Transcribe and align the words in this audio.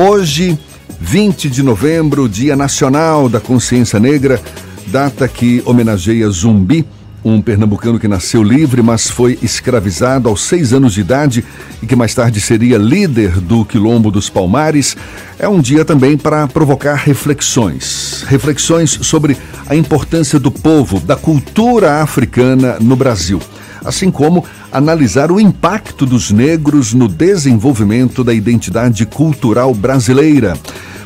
Hoje, 0.00 0.56
20 1.00 1.50
de 1.50 1.60
novembro, 1.60 2.28
Dia 2.28 2.54
Nacional 2.54 3.28
da 3.28 3.40
Consciência 3.40 3.98
Negra, 3.98 4.40
data 4.86 5.26
que 5.26 5.60
homenageia 5.66 6.30
Zumbi, 6.30 6.86
um 7.24 7.42
pernambucano 7.42 7.98
que 7.98 8.06
nasceu 8.06 8.40
livre, 8.44 8.80
mas 8.80 9.10
foi 9.10 9.36
escravizado 9.42 10.28
aos 10.28 10.42
seis 10.42 10.72
anos 10.72 10.94
de 10.94 11.00
idade 11.00 11.44
e 11.82 11.86
que 11.86 11.96
mais 11.96 12.14
tarde 12.14 12.40
seria 12.40 12.78
líder 12.78 13.40
do 13.40 13.64
Quilombo 13.64 14.08
dos 14.12 14.30
Palmares. 14.30 14.96
É 15.36 15.48
um 15.48 15.60
dia 15.60 15.84
também 15.84 16.16
para 16.16 16.46
provocar 16.46 16.94
reflexões. 16.94 18.24
Reflexões 18.28 19.00
sobre 19.02 19.36
a 19.66 19.74
importância 19.74 20.38
do 20.38 20.52
povo, 20.52 21.00
da 21.00 21.16
cultura 21.16 22.00
africana 22.00 22.76
no 22.80 22.94
Brasil 22.94 23.40
assim 23.84 24.10
como 24.10 24.44
analisar 24.72 25.30
o 25.30 25.40
impacto 25.40 26.04
dos 26.04 26.30
negros 26.30 26.94
no 26.94 27.08
desenvolvimento 27.08 28.22
da 28.22 28.34
identidade 28.34 29.04
cultural 29.06 29.74
brasileira. 29.74 30.56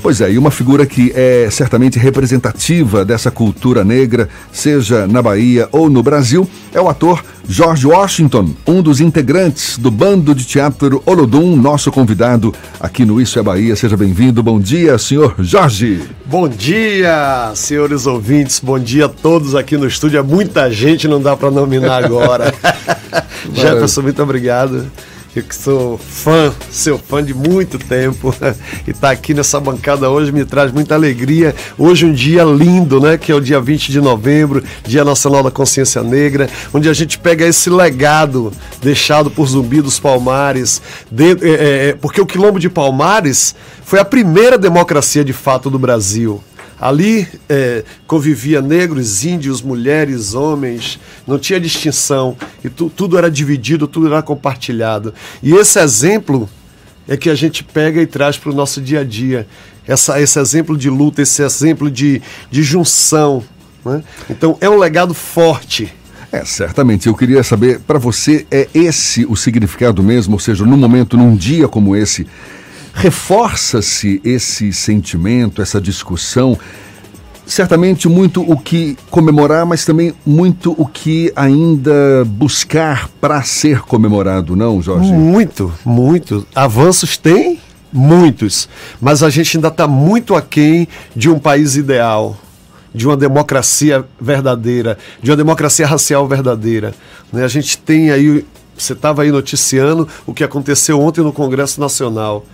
Pois 0.02 0.20
é, 0.20 0.32
e 0.32 0.36
uma 0.36 0.50
figura 0.50 0.84
que 0.84 1.12
é 1.14 1.48
certamente 1.48 1.96
representativa 1.96 3.04
dessa 3.04 3.30
cultura 3.30 3.84
negra, 3.84 4.28
seja 4.52 5.06
na 5.06 5.22
Bahia 5.22 5.68
ou 5.70 5.88
no 5.88 6.02
Brasil, 6.02 6.48
é 6.74 6.80
o 6.80 6.88
ator 6.88 7.24
George 7.48 7.86
Washington, 7.86 8.50
um 8.66 8.82
dos 8.82 9.00
integrantes 9.00 9.78
do 9.78 9.92
bando 9.92 10.34
de 10.34 10.44
teatro 10.44 11.00
Olodum, 11.06 11.54
nosso 11.54 11.92
convidado 11.92 12.52
aqui 12.80 13.04
no 13.04 13.20
Isso 13.20 13.38
é 13.38 13.42
Bahia. 13.44 13.76
Seja 13.76 13.96
bem-vindo. 13.96 14.42
Bom 14.42 14.58
dia, 14.58 14.98
senhor 14.98 15.36
Jorge. 15.38 16.00
Bom 16.26 16.48
dia, 16.48 17.52
senhores 17.54 18.04
ouvintes. 18.04 18.58
Bom 18.58 18.80
dia 18.80 19.06
a 19.06 19.08
todos 19.08 19.54
aqui 19.54 19.76
no 19.76 19.86
estúdio. 19.86 20.18
É 20.18 20.22
muita 20.22 20.68
gente, 20.68 21.06
não 21.06 21.22
dá 21.22 21.36
para 21.36 21.50
nominar 21.50 22.04
agora. 22.04 22.52
Jefferson, 23.54 24.02
muito 24.02 24.20
obrigado. 24.20 24.84
Eu 25.34 25.42
que 25.42 25.54
sou 25.54 25.96
fã, 25.96 26.52
seu 26.70 26.98
fã 26.98 27.24
de 27.24 27.32
muito 27.32 27.78
tempo, 27.78 28.34
e 28.86 28.90
estar 28.90 29.08
tá 29.08 29.10
aqui 29.10 29.32
nessa 29.32 29.58
bancada 29.58 30.10
hoje 30.10 30.30
me 30.30 30.44
traz 30.44 30.70
muita 30.70 30.94
alegria. 30.94 31.54
Hoje 31.78 32.04
um 32.04 32.12
dia 32.12 32.44
lindo, 32.44 33.00
né? 33.00 33.16
Que 33.16 33.32
é 33.32 33.34
o 33.34 33.40
dia 33.40 33.58
20 33.58 33.90
de 33.90 33.98
novembro, 33.98 34.62
Dia 34.84 35.06
Nacional 35.06 35.42
da 35.42 35.50
Consciência 35.50 36.02
Negra, 36.02 36.50
onde 36.74 36.86
a 36.86 36.92
gente 36.92 37.18
pega 37.18 37.46
esse 37.46 37.70
legado 37.70 38.52
deixado 38.82 39.30
por 39.30 39.46
Zumbi 39.46 39.80
dos 39.80 39.98
Palmares, 39.98 40.82
de, 41.10 41.30
é, 41.40 41.88
é, 41.88 41.96
porque 41.98 42.20
o 42.20 42.26
Quilombo 42.26 42.60
de 42.60 42.68
Palmares 42.68 43.54
foi 43.86 44.00
a 44.00 44.04
primeira 44.04 44.58
democracia 44.58 45.24
de 45.24 45.32
fato 45.32 45.70
do 45.70 45.78
Brasil. 45.78 46.44
Ali 46.82 47.28
é, 47.48 47.84
convivia 48.08 48.60
negros, 48.60 49.24
índios, 49.24 49.62
mulheres, 49.62 50.34
homens, 50.34 50.98
não 51.24 51.38
tinha 51.38 51.60
distinção 51.60 52.36
e 52.64 52.68
tu, 52.68 52.90
tudo 52.90 53.16
era 53.16 53.30
dividido, 53.30 53.86
tudo 53.86 54.08
era 54.08 54.20
compartilhado. 54.20 55.14
E 55.40 55.54
esse 55.54 55.78
exemplo 55.78 56.50
é 57.06 57.16
que 57.16 57.30
a 57.30 57.36
gente 57.36 57.62
pega 57.62 58.02
e 58.02 58.06
traz 58.06 58.36
para 58.36 58.50
o 58.50 58.52
nosso 58.52 58.80
dia 58.80 58.98
a 58.98 59.04
dia. 59.04 59.46
Essa, 59.86 60.20
esse 60.20 60.40
exemplo 60.40 60.76
de 60.76 60.90
luta, 60.90 61.22
esse 61.22 61.40
exemplo 61.40 61.88
de, 61.88 62.20
de 62.50 62.64
junção. 62.64 63.44
Né? 63.84 64.02
Então 64.28 64.58
é 64.60 64.68
um 64.68 64.76
legado 64.76 65.14
forte. 65.14 65.94
É, 66.32 66.44
certamente. 66.44 67.06
Eu 67.06 67.14
queria 67.14 67.44
saber, 67.44 67.78
para 67.78 68.00
você, 68.00 68.44
é 68.50 68.66
esse 68.74 69.24
o 69.26 69.36
significado 69.36 70.02
mesmo? 70.02 70.32
Ou 70.32 70.40
seja, 70.40 70.66
num 70.66 70.76
momento, 70.76 71.16
num 71.16 71.36
dia 71.36 71.68
como 71.68 71.94
esse, 71.94 72.26
reforça-se 72.94 74.20
esse 74.24 74.72
sentimento, 74.72 75.62
essa 75.62 75.80
discussão. 75.80 76.58
Certamente 77.44 78.08
muito 78.08 78.40
o 78.40 78.56
que 78.56 78.96
comemorar, 79.10 79.66
mas 79.66 79.84
também 79.84 80.14
muito 80.24 80.74
o 80.78 80.86
que 80.86 81.32
ainda 81.34 82.24
buscar 82.26 83.08
para 83.20 83.42
ser 83.42 83.80
comemorado, 83.80 84.54
não, 84.54 84.80
Jorge? 84.80 85.12
Muito, 85.12 85.72
muito. 85.84 86.46
Avanços 86.54 87.16
tem 87.16 87.58
muitos, 87.92 88.68
mas 89.00 89.22
a 89.22 89.28
gente 89.28 89.56
ainda 89.56 89.68
está 89.68 89.86
muito 89.86 90.34
aquém 90.34 90.88
de 91.14 91.28
um 91.28 91.38
país 91.38 91.76
ideal 91.76 92.36
de 92.94 93.06
uma 93.06 93.16
democracia 93.16 94.04
verdadeira, 94.20 94.98
de 95.22 95.30
uma 95.30 95.36
democracia 95.36 95.86
racial 95.86 96.28
verdadeira. 96.28 96.94
Né? 97.32 97.42
A 97.44 97.48
gente 97.48 97.78
tem 97.78 98.10
aí, 98.10 98.44
você 98.76 98.92
estava 98.92 99.22
aí 99.22 99.30
noticiando 99.30 100.06
o 100.26 100.34
que 100.34 100.44
aconteceu 100.44 101.00
ontem 101.00 101.22
no 101.22 101.32
Congresso 101.32 101.80
Nacional 101.80 102.44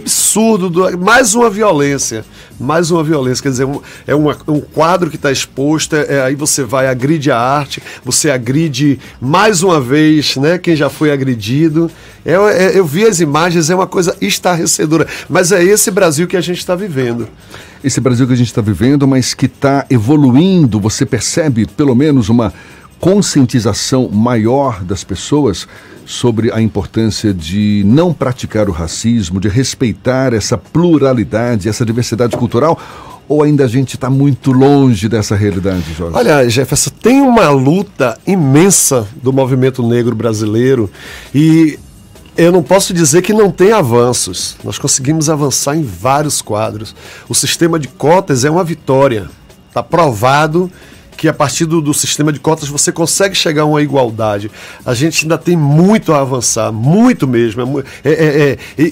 absurdo, 0.00 0.68
do, 0.68 0.98
mais 0.98 1.34
uma 1.34 1.50
violência, 1.50 2.24
mais 2.58 2.90
uma 2.90 3.02
violência, 3.02 3.42
quer 3.42 3.50
dizer, 3.50 3.64
um, 3.64 3.80
é 4.06 4.14
uma, 4.14 4.36
um 4.48 4.60
quadro 4.60 5.10
que 5.10 5.16
está 5.16 5.30
exposto, 5.32 5.96
é, 5.96 6.22
aí 6.22 6.34
você 6.34 6.62
vai, 6.62 6.88
agride 6.88 7.30
a 7.30 7.38
arte, 7.38 7.82
você 8.04 8.30
agride 8.30 8.98
mais 9.20 9.62
uma 9.62 9.80
vez, 9.80 10.36
né, 10.36 10.58
quem 10.58 10.76
já 10.76 10.88
foi 10.88 11.10
agredido, 11.10 11.90
é, 12.24 12.32
é, 12.32 12.78
eu 12.78 12.84
vi 12.84 13.04
as 13.04 13.20
imagens, 13.20 13.70
é 13.70 13.74
uma 13.74 13.86
coisa 13.86 14.16
estarrecedora, 14.20 15.06
mas 15.28 15.52
é 15.52 15.62
esse 15.62 15.90
Brasil 15.90 16.26
que 16.26 16.36
a 16.36 16.40
gente 16.40 16.58
está 16.58 16.74
vivendo. 16.74 17.28
Esse 17.84 18.00
Brasil 18.00 18.26
que 18.26 18.32
a 18.32 18.36
gente 18.36 18.48
está 18.48 18.62
vivendo, 18.62 19.06
mas 19.06 19.32
que 19.32 19.46
está 19.46 19.86
evoluindo, 19.88 20.80
você 20.80 21.06
percebe 21.06 21.66
pelo 21.66 21.94
menos 21.94 22.28
uma 22.28 22.52
conscientização 22.98 24.08
maior 24.08 24.82
das 24.82 25.04
pessoas 25.04 25.68
sobre 26.06 26.52
a 26.52 26.62
importância 26.62 27.34
de 27.34 27.82
não 27.84 28.14
praticar 28.14 28.68
o 28.68 28.72
racismo, 28.72 29.40
de 29.40 29.48
respeitar 29.48 30.32
essa 30.32 30.56
pluralidade, 30.56 31.68
essa 31.68 31.84
diversidade 31.84 32.36
cultural? 32.36 32.80
Ou 33.28 33.42
ainda 33.42 33.64
a 33.64 33.68
gente 33.68 33.96
está 33.96 34.08
muito 34.08 34.52
longe 34.52 35.08
dessa 35.08 35.34
realidade, 35.34 35.92
Jorge? 35.92 36.16
Olha, 36.16 36.48
Jefferson, 36.48 36.90
tem 37.02 37.20
uma 37.20 37.50
luta 37.50 38.16
imensa 38.24 39.06
do 39.20 39.32
movimento 39.32 39.82
negro 39.82 40.14
brasileiro 40.14 40.88
e 41.34 41.76
eu 42.36 42.52
não 42.52 42.62
posso 42.62 42.94
dizer 42.94 43.22
que 43.22 43.32
não 43.32 43.50
tem 43.50 43.72
avanços. 43.72 44.56
Nós 44.62 44.78
conseguimos 44.78 45.28
avançar 45.28 45.76
em 45.76 45.82
vários 45.82 46.40
quadros. 46.40 46.94
O 47.28 47.34
sistema 47.34 47.80
de 47.80 47.88
cotas 47.88 48.44
é 48.44 48.50
uma 48.50 48.62
vitória. 48.62 49.28
Está 49.68 49.82
provado 49.82 50.70
que 51.16 51.28
a 51.28 51.32
partir 51.32 51.64
do, 51.64 51.80
do, 51.80 51.94
sistema 51.94 52.32
de 52.32 52.38
cotas 52.38 52.68
você 52.68 52.92
consegue 52.92 53.34
chegar 53.34 53.62
a 53.62 53.64
uma 53.64 53.82
igualdade. 53.82 54.50
A 54.84 54.94
gente 54.94 55.24
ainda 55.24 55.38
tem 55.38 55.56
muito 55.56 56.12
a 56.12 56.20
avançar, 56.20 56.70
muito 56.70 57.26
mesmo. 57.26 57.82
É, 58.04 58.10
é, 58.10 58.12
é, 58.12 58.50
é 58.50 58.58
e, 58.78 58.82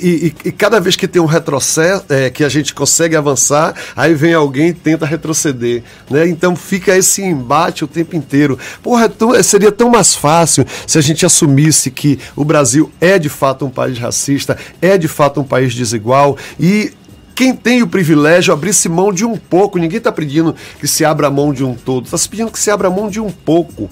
e, 0.44 0.48
e, 0.48 0.52
cada 0.52 0.80
vez 0.80 0.96
que 0.96 1.06
tem 1.06 1.20
um 1.20 1.26
retrocesso, 1.26 2.04
é, 2.08 2.30
que 2.30 2.42
a 2.42 2.48
gente 2.48 2.72
consegue 2.74 3.14
avançar, 3.14 3.74
aí 3.94 4.14
vem 4.14 4.32
alguém 4.32 4.68
e 4.68 4.72
tenta 4.72 5.04
retroceder. 5.04 5.82
Né? 6.10 6.26
Então 6.28 6.56
fica 6.56 6.96
esse 6.96 7.22
embate 7.22 7.84
o 7.84 7.88
tempo 7.88 8.16
inteiro. 8.16 8.58
Porra, 8.82 9.08
tão, 9.08 9.40
seria 9.42 9.70
tão 9.70 9.90
mais 9.90 10.14
fácil 10.14 10.64
se 10.86 10.98
a 10.98 11.02
gente 11.02 11.26
assumisse 11.26 11.90
que 11.90 12.18
o 12.34 12.44
Brasil 12.44 12.90
é 13.00 13.18
de 13.18 13.28
fato 13.28 13.66
um 13.66 13.70
país 13.70 13.98
racista, 13.98 14.56
é 14.80 14.96
de 14.96 15.08
fato 15.08 15.40
um 15.40 15.44
país 15.44 15.74
desigual 15.74 16.36
e 16.58 16.92
quem 17.34 17.54
tem 17.54 17.82
o 17.82 17.86
privilégio 17.86 18.52
abrir-se 18.52 18.88
mão 18.88 19.12
de 19.12 19.24
um 19.24 19.36
pouco. 19.36 19.78
Ninguém 19.78 19.98
está 19.98 20.12
pedindo 20.12 20.54
que 20.78 20.86
se 20.86 21.04
abra 21.04 21.30
mão 21.30 21.52
de 21.52 21.64
um 21.64 21.74
todo, 21.74 22.04
está 22.04 22.16
se 22.16 22.28
pedindo 22.28 22.50
que 22.50 22.58
se 22.58 22.70
abra 22.70 22.88
mão 22.88 23.08
de 23.08 23.20
um 23.20 23.30
pouco. 23.30 23.90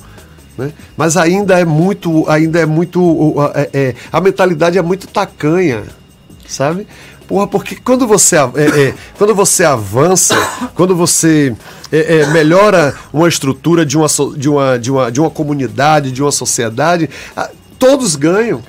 Né? 0.57 0.73
Mas 0.97 1.17
ainda 1.17 1.59
é 1.59 1.65
muito, 1.65 2.29
ainda 2.29 2.61
é 2.61 2.67
muito, 2.67 3.35
é, 3.55 3.71
é, 3.73 3.95
a 4.13 4.21
mentalidade 4.21 4.79
é 4.79 4.83
muito 4.83 5.07
tacanha, 5.07 5.83
sabe? 6.47 6.87
Porra, 7.27 7.47
porque 7.47 7.77
quando 7.77 8.07
você, 8.07 8.37
é, 8.37 8.41
é 8.89 8.95
quando 9.17 9.35
você 9.35 9.65
avança, 9.65 10.37
quando 10.75 10.95
você 10.95 11.55
é, 11.91 12.19
é, 12.19 12.27
melhora 12.27 12.95
uma 13.13 13.29
estrutura 13.29 13.87
de 13.87 13.97
uma, 13.97 14.07
de, 14.37 14.49
uma, 14.49 14.79
de, 14.79 14.91
uma, 14.91 15.11
de 15.11 15.21
uma 15.21 15.31
comunidade, 15.31 16.13
de 16.13 16.23
uma 16.23 16.33
sociedade, 16.33 17.09
todos 17.79 18.17
ganham, 18.17 18.63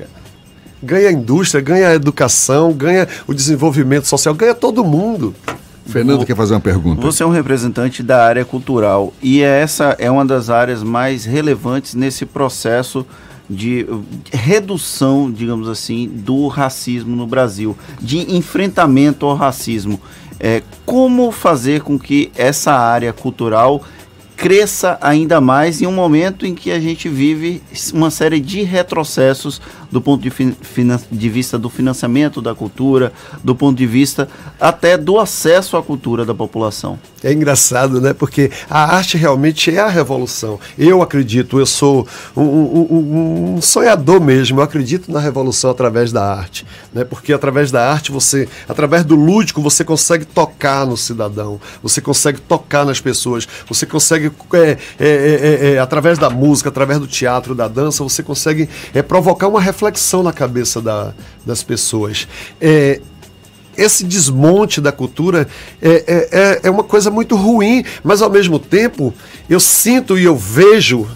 ganha 0.83 1.09
a 1.09 1.11
indústria, 1.11 1.61
ganha 1.61 1.87
a 1.89 1.95
educação, 1.95 2.73
ganha 2.73 3.07
o 3.25 3.33
desenvolvimento 3.33 4.07
social, 4.07 4.33
ganha 4.35 4.53
todo 4.53 4.83
mundo. 4.83 5.33
Fernando 5.85 6.25
quer 6.25 6.35
fazer 6.35 6.53
uma 6.53 6.61
pergunta. 6.61 7.01
Você 7.01 7.23
é 7.23 7.25
um 7.25 7.31
representante 7.31 8.01
da 8.01 8.23
área 8.23 8.45
cultural 8.45 9.13
e 9.21 9.41
essa 9.41 9.95
é 9.99 10.09
uma 10.09 10.25
das 10.25 10.49
áreas 10.49 10.81
mais 10.81 11.25
relevantes 11.25 11.93
nesse 11.93 12.25
processo 12.25 13.05
de 13.49 13.85
redução, 14.31 15.29
digamos 15.29 15.67
assim, 15.67 16.07
do 16.07 16.47
racismo 16.47 17.15
no 17.15 17.27
Brasil, 17.27 17.77
de 17.99 18.35
enfrentamento 18.35 19.25
ao 19.25 19.35
racismo. 19.35 19.99
É, 20.39 20.63
como 20.85 21.31
fazer 21.31 21.81
com 21.81 21.99
que 21.99 22.31
essa 22.35 22.73
área 22.73 23.11
cultural 23.13 23.83
cresça 24.35 24.97
ainda 24.99 25.39
mais 25.39 25.81
em 25.81 25.85
um 25.85 25.91
momento 25.91 26.45
em 26.45 26.55
que 26.55 26.71
a 26.71 26.79
gente 26.79 27.07
vive 27.07 27.61
uma 27.93 28.09
série 28.09 28.39
de 28.39 28.63
retrocessos 28.63 29.61
do 29.93 30.01
ponto 30.01 30.21
de, 30.21 30.31
de, 31.11 31.29
vista 31.29 31.57
do 31.57 31.69
financiamento 31.69 32.41
da 32.41 32.55
cultura, 32.55 33.13
do 33.43 33.55
ponto 33.55 33.77
de 33.77 33.85
vista 33.85 34.27
até 34.59 34.97
do 34.97 35.19
acesso 35.19 35.77
à 35.77 35.83
cultura 35.83 36.25
da 36.25 36.33
população. 36.33 36.97
É 37.23 37.31
engraçado, 37.31 38.01
né? 38.01 38.11
Porque 38.11 38.51
a 38.69 38.95
arte 38.95 39.17
realmente 39.17 39.73
é 39.73 39.79
a 39.79 39.87
revolução. 39.87 40.59
Eu 40.77 41.01
acredito, 41.01 41.59
eu 41.59 41.65
sou 41.65 42.07
um, 42.35 42.41
um, 42.41 43.55
um 43.55 43.61
sonhador 43.61 44.19
mesmo, 44.19 44.59
eu 44.59 44.63
acredito 44.63 45.11
na 45.11 45.19
revolução 45.19 45.69
através 45.69 46.11
da 46.11 46.25
arte. 46.25 46.65
Né? 46.91 47.03
Porque 47.03 47.31
através 47.31 47.69
da 47.71 47.87
arte, 47.89 48.11
você, 48.11 48.49
através 48.67 49.05
do 49.05 49.15
lúdico, 49.15 49.61
você 49.61 49.83
consegue 49.83 50.25
tocar 50.25 50.87
no 50.87 50.97
cidadão, 50.97 51.61
você 51.83 52.01
consegue 52.01 52.41
tocar 52.41 52.83
nas 52.83 52.99
pessoas, 52.99 53.47
você 53.67 53.85
consegue, 53.85 54.31
é, 54.53 54.77
é, 54.99 55.07
é, 55.07 55.73
é 55.73 55.79
através 55.79 56.17
da 56.17 56.31
música, 56.31 56.69
através 56.69 56.99
do 56.99 57.07
teatro, 57.07 57.53
da 57.53 57.67
dança, 57.67 58.03
você 58.03 58.23
consegue 58.23 58.67
provocar 59.07 59.47
uma 59.47 59.61
reflexão 59.61 59.82
reflexão 59.83 60.23
na 60.23 60.31
cabeça 60.31 60.81
da, 60.81 61.13
das 61.45 61.61
pessoas. 61.61 62.27
É, 62.61 63.01
esse 63.75 64.05
desmonte 64.05 64.79
da 64.79 64.91
cultura 64.91 65.47
é, 65.81 65.89
é, 65.89 66.29
é, 66.31 66.59
é 66.63 66.69
uma 66.69 66.83
coisa 66.83 67.11
muito 67.11 67.35
ruim, 67.35 67.83
mas 68.03 68.21
ao 68.21 68.29
mesmo 68.29 68.59
tempo 68.59 69.13
eu 69.49 69.59
sinto 69.59 70.17
e 70.17 70.23
eu 70.23 70.35
vejo 70.37 71.07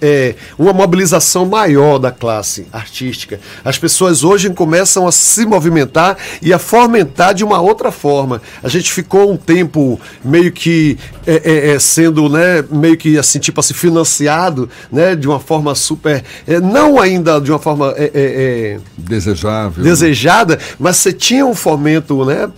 é, 0.00 0.34
uma 0.58 0.72
mobilização 0.72 1.46
maior 1.46 1.98
da 1.98 2.10
classe 2.10 2.66
artística. 2.72 3.40
As 3.64 3.78
pessoas 3.78 4.24
hoje 4.24 4.50
começam 4.50 5.06
a 5.06 5.12
se 5.12 5.46
movimentar 5.46 6.16
e 6.42 6.52
a 6.52 6.58
fomentar 6.58 7.34
de 7.34 7.44
uma 7.44 7.60
outra 7.60 7.90
forma. 7.90 8.40
A 8.62 8.68
gente 8.68 8.92
ficou 8.92 9.32
um 9.32 9.36
tempo 9.36 10.00
meio 10.24 10.52
que 10.52 10.98
é, 11.26 11.42
é, 11.44 11.74
é 11.74 11.78
sendo, 11.78 12.28
né, 12.28 12.64
meio 12.70 12.96
que 12.96 13.18
assim, 13.18 13.38
tipo 13.38 13.60
assim, 13.60 13.74
financiado, 13.74 14.68
né, 14.90 15.14
de 15.16 15.26
uma 15.26 15.40
forma 15.40 15.74
super, 15.74 16.22
é, 16.46 16.60
não 16.60 17.00
ainda 17.00 17.40
de 17.40 17.50
uma 17.50 17.58
forma 17.58 17.94
é, 17.96 18.78
desejável, 18.96 19.82
desejada, 19.82 20.58
mas 20.78 20.96
você 20.96 21.12
tinha 21.12 21.44
um 21.44 21.54
fomento, 21.54 22.24
né, 22.24 22.48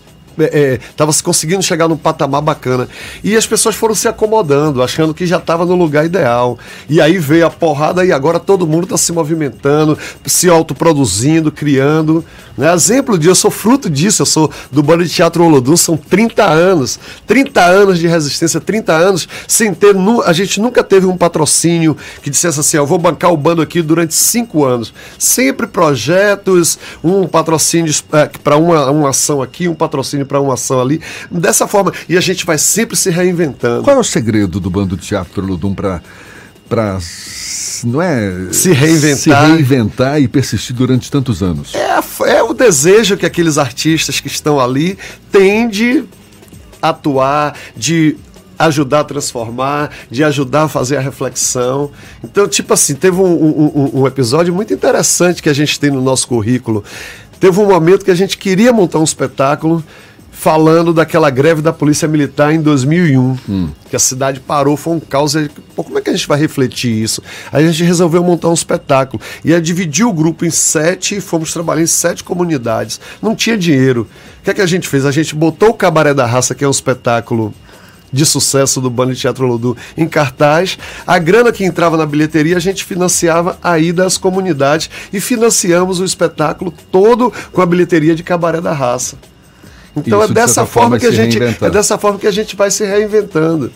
estava 0.44 1.10
é, 1.10 1.14
se 1.14 1.22
conseguindo 1.22 1.62
chegar 1.62 1.88
num 1.88 1.96
patamar 1.96 2.42
bacana. 2.42 2.88
E 3.22 3.36
as 3.36 3.46
pessoas 3.46 3.74
foram 3.74 3.94
se 3.94 4.08
acomodando, 4.08 4.82
achando 4.82 5.14
que 5.14 5.26
já 5.26 5.38
estava 5.38 5.64
no 5.64 5.74
lugar 5.74 6.04
ideal. 6.04 6.58
E 6.88 7.00
aí 7.00 7.18
veio 7.18 7.46
a 7.46 7.50
porrada 7.50 8.04
e 8.04 8.12
agora 8.12 8.38
todo 8.38 8.66
mundo 8.66 8.84
está 8.84 8.96
se 8.96 9.12
movimentando, 9.12 9.98
se 10.26 10.48
autoproduzindo, 10.48 11.50
criando. 11.50 12.24
Né? 12.56 12.72
Exemplo 12.72 13.16
disso, 13.16 13.30
eu 13.30 13.34
sou 13.34 13.50
fruto 13.50 13.88
disso, 13.88 14.22
eu 14.22 14.26
sou 14.26 14.50
do 14.70 14.82
Bando 14.82 15.04
de 15.04 15.10
Teatro 15.10 15.44
Olodum, 15.44 15.76
são 15.76 15.96
30 15.96 16.44
anos. 16.44 16.98
30 17.26 17.64
anos 17.64 17.98
de 17.98 18.06
resistência, 18.06 18.60
30 18.60 18.92
anos 18.92 19.28
sem 19.46 19.72
ter. 19.74 19.94
A 20.24 20.32
gente 20.32 20.60
nunca 20.60 20.82
teve 20.82 21.06
um 21.06 21.16
patrocínio 21.16 21.96
que 22.22 22.30
dissesse 22.30 22.60
assim: 22.60 22.76
eu 22.76 22.86
vou 22.86 22.98
bancar 22.98 23.32
o 23.32 23.36
bando 23.36 23.62
aqui 23.62 23.82
durante 23.82 24.14
cinco 24.14 24.64
anos. 24.64 24.92
Sempre 25.18 25.66
projetos, 25.66 26.78
um 27.02 27.26
patrocínio 27.26 27.92
é, 28.12 28.26
para 28.42 28.56
uma, 28.56 28.90
uma 28.90 29.10
ação 29.10 29.42
aqui, 29.42 29.68
um 29.68 29.74
patrocínio 29.74 30.26
para 30.28 30.40
uma 30.40 30.54
ação 30.54 30.80
ali. 30.80 31.00
Dessa 31.30 31.66
forma, 31.66 31.92
e 32.08 32.16
a 32.16 32.20
gente 32.20 32.46
vai 32.46 32.58
sempre 32.58 32.96
se 32.96 33.10
reinventando. 33.10 33.82
Qual 33.82 33.96
é 33.96 33.98
o 33.98 34.04
segredo 34.04 34.60
do 34.60 34.70
Bando 34.70 34.96
de 34.96 35.06
Teatro 35.06 35.44
Ludum 35.44 35.74
para 35.74 36.00
para 36.68 36.98
não 37.84 38.02
é 38.02 38.52
se 38.52 38.72
reinventar 38.72 39.16
se 39.16 39.30
reinventar 39.30 40.20
e 40.20 40.28
persistir 40.28 40.76
durante 40.76 41.10
tantos 41.10 41.42
anos 41.42 41.74
é, 41.74 41.98
é 42.30 42.42
o 42.42 42.52
desejo 42.52 43.16
que 43.16 43.24
aqueles 43.24 43.56
artistas 43.56 44.20
que 44.20 44.26
estão 44.26 44.60
ali 44.60 44.98
têm 45.32 45.66
de 45.66 46.04
atuar 46.82 47.54
de 47.74 48.18
ajudar 48.58 49.00
a 49.00 49.04
transformar, 49.04 49.90
de 50.10 50.24
ajudar 50.24 50.64
a 50.64 50.68
fazer 50.68 50.96
a 50.96 51.00
reflexão. 51.00 51.90
Então, 52.24 52.48
tipo 52.48 52.74
assim, 52.74 52.94
teve 52.94 53.16
um, 53.16 53.24
um, 53.24 54.00
um, 54.00 54.06
episódio 54.06 54.52
muito 54.52 54.74
interessante 54.74 55.42
que 55.42 55.48
a 55.48 55.52
gente 55.52 55.78
tem 55.78 55.90
no 55.90 56.02
nosso 56.02 56.26
currículo. 56.26 56.82
Teve 57.38 57.60
um 57.60 57.66
momento 57.66 58.04
que 58.04 58.10
a 58.10 58.16
gente 58.16 58.36
queria 58.36 58.72
montar 58.72 58.98
um 58.98 59.04
espetáculo 59.04 59.84
falando 60.38 60.94
daquela 60.94 61.30
greve 61.30 61.60
da 61.60 61.72
Polícia 61.72 62.06
Militar 62.06 62.54
em 62.54 62.62
2001, 62.62 63.36
hum. 63.48 63.68
que 63.90 63.96
a 63.96 63.98
cidade 63.98 64.38
parou, 64.38 64.76
foi 64.76 64.94
um 64.94 65.00
caos. 65.00 65.34
Pô, 65.74 65.82
como 65.82 65.98
é 65.98 66.00
que 66.00 66.10
a 66.10 66.12
gente 66.12 66.28
vai 66.28 66.38
refletir 66.38 66.92
isso? 66.92 67.20
Aí 67.50 67.66
a 67.66 67.72
gente 67.72 67.82
resolveu 67.82 68.22
montar 68.22 68.48
um 68.48 68.54
espetáculo. 68.54 69.20
E 69.44 69.52
aí 69.52 69.60
dividiu 69.60 70.08
o 70.08 70.12
grupo 70.12 70.44
em 70.44 70.50
sete 70.50 71.16
e 71.16 71.20
fomos 71.20 71.52
trabalhar 71.52 71.82
em 71.82 71.88
sete 71.88 72.22
comunidades. 72.22 73.00
Não 73.20 73.34
tinha 73.34 73.58
dinheiro. 73.58 74.06
O 74.40 74.44
que 74.44 74.50
é 74.50 74.54
que 74.54 74.60
a 74.60 74.66
gente 74.66 74.86
fez? 74.86 75.04
A 75.04 75.10
gente 75.10 75.34
botou 75.34 75.70
o 75.70 75.74
Cabaré 75.74 76.14
da 76.14 76.24
Raça, 76.24 76.54
que 76.54 76.62
é 76.62 76.68
um 76.68 76.70
espetáculo 76.70 77.52
de 78.12 78.24
sucesso 78.24 78.80
do 78.80 78.88
Bando 78.88 79.14
de 79.14 79.20
Teatro 79.20 79.44
Lodu 79.44 79.76
em 79.96 80.06
cartaz. 80.06 80.78
A 81.04 81.18
grana 81.18 81.50
que 81.50 81.64
entrava 81.64 81.96
na 81.96 82.06
bilheteria 82.06 82.56
a 82.56 82.60
gente 82.60 82.84
financiava 82.84 83.58
a 83.60 83.76
ida 83.76 84.06
às 84.06 84.16
comunidades 84.16 84.88
e 85.12 85.20
financiamos 85.20 85.98
o 85.98 86.04
espetáculo 86.04 86.72
todo 86.92 87.32
com 87.52 87.60
a 87.60 87.66
bilheteria 87.66 88.14
de 88.14 88.22
Cabaré 88.22 88.60
da 88.60 88.72
Raça. 88.72 89.18
Então 89.96 90.22
Isso, 90.22 90.30
é 90.30 90.34
dessa 90.34 90.66
forma, 90.66 90.98
forma 90.98 90.98
que 90.98 91.06
a 91.06 91.10
gente 91.10 91.38
é 91.42 91.70
dessa 91.70 91.98
forma 91.98 92.18
que 92.18 92.26
a 92.26 92.30
gente 92.30 92.54
vai 92.54 92.70
se 92.70 92.84
reinventando. 92.84 93.72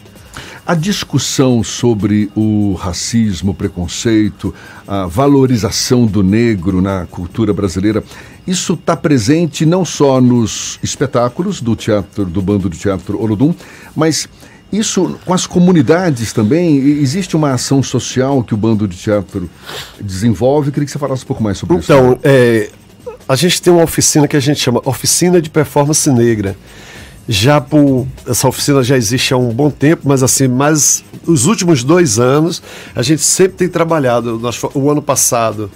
A 0.64 0.76
discussão 0.76 1.64
sobre 1.64 2.30
o 2.36 2.74
racismo, 2.74 3.50
o 3.50 3.54
preconceito, 3.54 4.54
a 4.86 5.06
valorização 5.06 6.06
do 6.06 6.22
negro 6.22 6.80
na 6.80 7.04
cultura 7.10 7.52
brasileira, 7.52 8.04
isso 8.46 8.74
está 8.74 8.96
presente 8.96 9.66
não 9.66 9.84
só 9.84 10.20
nos 10.20 10.78
espetáculos 10.80 11.60
do 11.60 11.74
teatro, 11.74 12.24
do 12.24 12.40
bando 12.40 12.70
de 12.70 12.78
teatro 12.78 13.20
Olodum, 13.20 13.52
mas 13.94 14.28
isso 14.72 15.18
com 15.26 15.34
as 15.34 15.46
comunidades 15.46 16.32
também. 16.32 16.76
Existe 16.78 17.36
uma 17.36 17.52
ação 17.52 17.82
social 17.82 18.42
que 18.42 18.54
o 18.54 18.56
bando 18.56 18.88
de 18.88 18.96
teatro 18.96 19.50
desenvolve. 20.00 20.68
Eu 20.68 20.72
queria 20.72 20.86
que 20.86 20.92
você 20.92 20.98
falasse 20.98 21.24
um 21.24 21.26
pouco 21.26 21.42
mais 21.42 21.58
sobre 21.58 21.76
então, 21.76 22.12
isso. 22.12 22.18
Então, 22.18 22.20
é, 22.22 22.70
a 23.28 23.36
gente 23.36 23.60
tem 23.60 23.72
uma 23.72 23.82
oficina 23.82 24.26
que 24.26 24.36
a 24.36 24.40
gente 24.40 24.60
chama 24.60 24.80
Oficina 24.84 25.40
de 25.40 25.50
Performance 25.50 26.10
Negra. 26.10 26.56
Já 27.28 27.60
por 27.60 28.06
essa 28.26 28.48
oficina 28.48 28.82
já 28.82 28.96
existe 28.96 29.32
há 29.32 29.36
um 29.36 29.50
bom 29.50 29.70
tempo, 29.70 30.02
mas 30.08 30.22
assim, 30.22 30.48
mas 30.48 31.04
os 31.24 31.46
últimos 31.46 31.84
dois 31.84 32.18
anos 32.18 32.60
a 32.94 33.02
gente 33.02 33.22
sempre 33.22 33.58
tem 33.58 33.68
trabalhado. 33.68 34.38
Nós, 34.38 34.60
o 34.74 34.90
ano 34.90 35.00
passado 35.00 35.70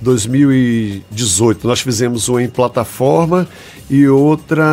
2018. 0.00 1.66
Nós 1.66 1.80
fizemos 1.80 2.28
uma 2.28 2.42
em 2.42 2.48
plataforma 2.48 3.48
e 3.90 4.06
outra. 4.08 4.64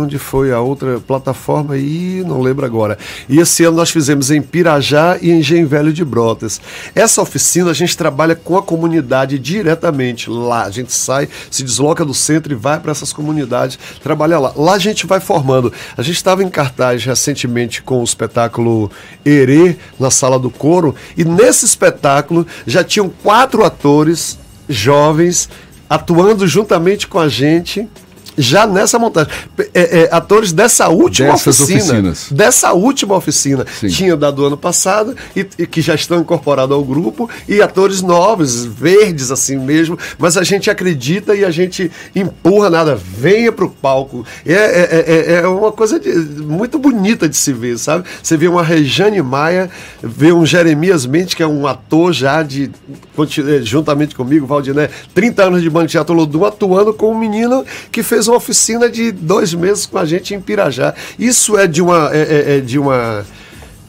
Onde 0.00 0.18
foi 0.18 0.52
a 0.52 0.60
outra 0.60 1.00
plataforma? 1.00 1.76
E 1.76 2.22
não 2.26 2.40
lembro 2.40 2.64
agora. 2.64 2.98
E 3.28 3.38
esse 3.38 3.64
ano 3.64 3.76
nós 3.76 3.90
fizemos 3.90 4.30
em 4.30 4.40
Pirajá 4.40 5.18
e 5.20 5.30
em 5.30 5.42
Gen 5.42 5.64
Velho 5.64 5.92
de 5.92 6.04
Brotas. 6.04 6.60
Essa 6.94 7.22
oficina 7.22 7.70
a 7.70 7.74
gente 7.74 7.96
trabalha 7.96 8.34
com 8.34 8.56
a 8.56 8.62
comunidade 8.62 9.38
diretamente 9.38 10.30
lá. 10.30 10.64
A 10.64 10.70
gente 10.70 10.92
sai, 10.92 11.28
se 11.50 11.62
desloca 11.62 12.04
do 12.04 12.14
centro 12.14 12.52
e 12.52 12.56
vai 12.56 12.78
para 12.78 12.92
essas 12.92 13.12
comunidades 13.12 13.78
trabalhar 14.02 14.38
lá. 14.38 14.52
Lá 14.56 14.74
a 14.74 14.78
gente 14.78 15.06
vai 15.06 15.20
formando. 15.20 15.72
A 15.96 16.02
gente 16.02 16.16
estava 16.16 16.42
em 16.42 16.48
cartaz 16.48 17.04
recentemente 17.04 17.82
com 17.82 18.00
o 18.00 18.04
espetáculo 18.04 18.90
Herê 19.24 19.76
na 19.98 20.10
Sala 20.10 20.38
do 20.38 20.50
Coro 20.50 20.94
e 21.16 21.24
nesse 21.24 21.64
espetáculo 21.64 22.46
já 22.66 22.84
tinham 22.84 23.08
quatro 23.08 23.64
atores 23.64 24.38
jovens 24.68 25.48
atuando 25.88 26.46
juntamente 26.46 27.06
com 27.06 27.18
a 27.18 27.28
gente 27.28 27.86
já 28.36 28.66
nessa 28.66 28.98
montagem. 28.98 29.30
É, 29.74 30.02
é, 30.02 30.08
atores 30.10 30.52
dessa 30.52 30.88
última 30.88 31.32
Dessas 31.32 31.60
oficina. 31.60 31.82
Oficinas. 31.82 32.26
Dessa 32.30 32.72
última 32.72 33.14
oficina. 33.14 33.66
Sim. 33.80 33.88
Tinha 33.88 34.16
da 34.16 34.30
do 34.30 34.44
ano 34.44 34.56
passado 34.56 35.14
e, 35.36 35.46
e, 35.58 35.66
que 35.66 35.80
já 35.80 35.94
estão 35.94 36.20
incorporados 36.20 36.74
ao 36.74 36.84
grupo, 36.84 37.28
e 37.48 37.60
atores 37.60 38.02
novos, 38.02 38.64
verdes 38.64 39.30
assim 39.30 39.58
mesmo, 39.58 39.98
mas 40.18 40.36
a 40.36 40.42
gente 40.42 40.70
acredita 40.70 41.34
e 41.34 41.44
a 41.44 41.50
gente 41.50 41.90
empurra 42.14 42.70
nada, 42.70 42.94
venha 42.94 43.52
para 43.52 43.64
o 43.64 43.70
palco. 43.70 44.24
É, 44.46 44.52
é, 44.52 45.04
é, 45.06 45.40
é, 45.40 45.46
uma 45.46 45.72
coisa 45.72 45.98
de, 46.00 46.10
muito 46.42 46.78
bonita 46.78 47.28
de 47.28 47.36
se 47.36 47.52
ver, 47.52 47.78
sabe? 47.78 48.04
Você 48.22 48.36
vê 48.36 48.48
uma 48.48 48.62
Rejane 48.62 49.22
Maia, 49.22 49.70
vê 50.02 50.32
um 50.32 50.44
Jeremias 50.46 51.06
Mendes, 51.06 51.34
que 51.34 51.42
é 51.42 51.46
um 51.46 51.66
ator 51.66 52.12
já 52.12 52.42
de, 52.42 52.70
juntamente 53.62 54.14
comigo, 54.14 54.46
Valdiné, 54.46 54.88
30 55.14 55.44
anos 55.44 55.62
de 55.62 55.70
banco 55.70 55.86
de 55.86 55.92
teatro 55.92 56.14
Lodum, 56.14 56.44
atuando 56.44 56.92
com 56.94 57.12
um 57.12 57.18
menino 57.18 57.64
que 57.90 58.02
fez 58.02 58.21
fez 58.22 58.28
uma 58.28 58.36
oficina 58.36 58.88
de 58.88 59.10
dois 59.10 59.52
meses 59.52 59.86
com 59.86 59.98
a 59.98 60.04
gente 60.04 60.34
em 60.34 60.40
Pirajá. 60.40 60.94
Isso 61.18 61.58
é 61.58 61.66
de 61.66 61.82
uma. 61.82 62.10
É, 62.12 62.20
é, 62.20 62.56
é 62.56 62.60
de 62.60 62.78
uma 62.78 63.24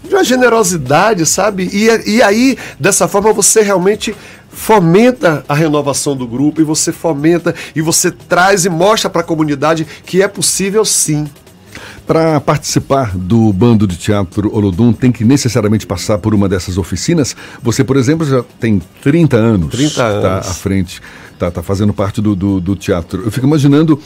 de 0.03 0.13
uma 0.13 0.23
generosidade, 0.23 1.25
sabe? 1.25 1.69
E, 1.71 2.15
e 2.15 2.21
aí, 2.21 2.57
dessa 2.77 3.07
forma, 3.07 3.31
você 3.31 3.61
realmente 3.61 4.13
fomenta 4.49 5.45
a 5.47 5.53
renovação 5.53 6.13
do 6.13 6.27
grupo 6.27 6.59
e 6.59 6.63
você 6.65 6.91
fomenta 6.91 7.55
e 7.73 7.81
você 7.81 8.11
traz 8.11 8.65
e 8.65 8.69
mostra 8.69 9.09
para 9.09 9.21
a 9.21 9.23
comunidade 9.23 9.87
que 10.05 10.21
é 10.21 10.27
possível 10.27 10.83
sim. 10.83 11.25
Para 12.05 12.41
participar 12.41 13.15
do 13.15 13.53
bando 13.53 13.87
de 13.87 13.95
teatro 13.95 14.53
Olodum, 14.53 14.91
tem 14.91 15.09
que 15.09 15.23
necessariamente 15.23 15.87
passar 15.87 16.17
por 16.17 16.33
uma 16.33 16.49
dessas 16.49 16.77
oficinas. 16.77 17.33
Você, 17.61 17.81
por 17.81 17.95
exemplo, 17.95 18.27
já 18.27 18.43
tem 18.59 18.81
30 19.01 19.37
anos. 19.37 19.71
30 19.71 20.03
anos. 20.03 20.21
Tá 20.21 20.37
à 20.39 20.53
frente 20.53 21.01
tá, 21.45 21.51
tá 21.51 21.63
fazendo 21.63 21.93
parte 21.93 22.21
do, 22.21 22.35
do, 22.35 22.59
do 22.59 22.75
teatro. 22.75 23.23
Eu 23.23 23.31
fico 23.31 23.45
imaginando 23.45 23.99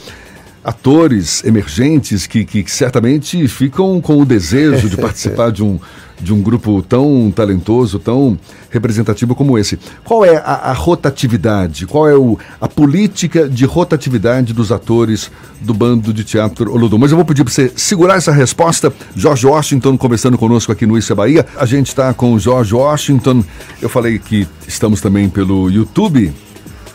atores 0.64 1.44
emergentes 1.44 2.26
que, 2.26 2.44
que, 2.44 2.68
certamente 2.70 3.46
ficam 3.48 4.00
com 4.00 4.20
o 4.20 4.24
desejo 4.24 4.88
de 4.90 4.96
participar 5.00 5.50
de 5.50 5.62
um, 5.62 5.78
de 6.20 6.32
um 6.32 6.42
grupo 6.42 6.82
tão 6.82 7.32
talentoso, 7.34 7.98
tão 7.98 8.38
representativo 8.70 9.34
como 9.34 9.58
esse. 9.58 9.78
Qual 10.04 10.24
é 10.24 10.36
a, 10.36 10.70
a 10.70 10.72
rotatividade? 10.72 11.86
Qual 11.86 12.08
é 12.08 12.14
o, 12.14 12.38
a 12.60 12.68
política 12.68 13.48
de 13.48 13.64
rotatividade 13.64 14.52
dos 14.52 14.70
atores 14.72 15.30
do 15.60 15.72
bando 15.72 16.12
de 16.12 16.24
teatro 16.24 16.72
Olodum? 16.72 16.98
Mas 16.98 17.12
eu 17.12 17.16
vou 17.16 17.24
pedir 17.24 17.44
para 17.44 17.52
você 17.52 17.72
segurar 17.74 18.16
essa 18.16 18.32
resposta. 18.32 18.92
George 19.16 19.46
Washington 19.46 19.96
conversando 19.96 20.36
conosco 20.36 20.72
aqui 20.72 20.86
no 20.86 20.98
Isso 20.98 21.12
é 21.12 21.16
Bahia. 21.16 21.46
A 21.56 21.64
gente 21.64 21.88
está 21.88 22.12
com 22.12 22.34
o 22.34 22.38
George 22.38 22.74
Washington. 22.74 23.44
Eu 23.80 23.88
falei 23.88 24.18
que 24.18 24.46
estamos 24.66 25.00
também 25.00 25.28
pelo 25.28 25.70
YouTube. 25.70 26.32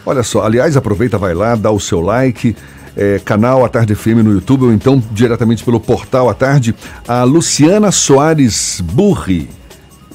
Olha 0.05 0.23
só, 0.23 0.43
aliás, 0.43 0.75
aproveita, 0.75 1.17
vai 1.17 1.33
lá, 1.33 1.55
dá 1.55 1.71
o 1.71 1.79
seu 1.79 2.01
like. 2.01 2.55
É, 2.95 3.19
canal 3.25 3.65
A 3.65 3.69
Tarde 3.69 3.95
FM 3.95 4.21
no 4.23 4.31
YouTube 4.31 4.65
ou 4.65 4.71
então 4.71 5.01
diretamente 5.11 5.63
pelo 5.63 5.79
portal 5.79 6.29
A 6.29 6.33
Tarde. 6.33 6.75
A 7.07 7.23
Luciana 7.23 7.91
Soares 7.91 8.79
Burri 8.81 9.49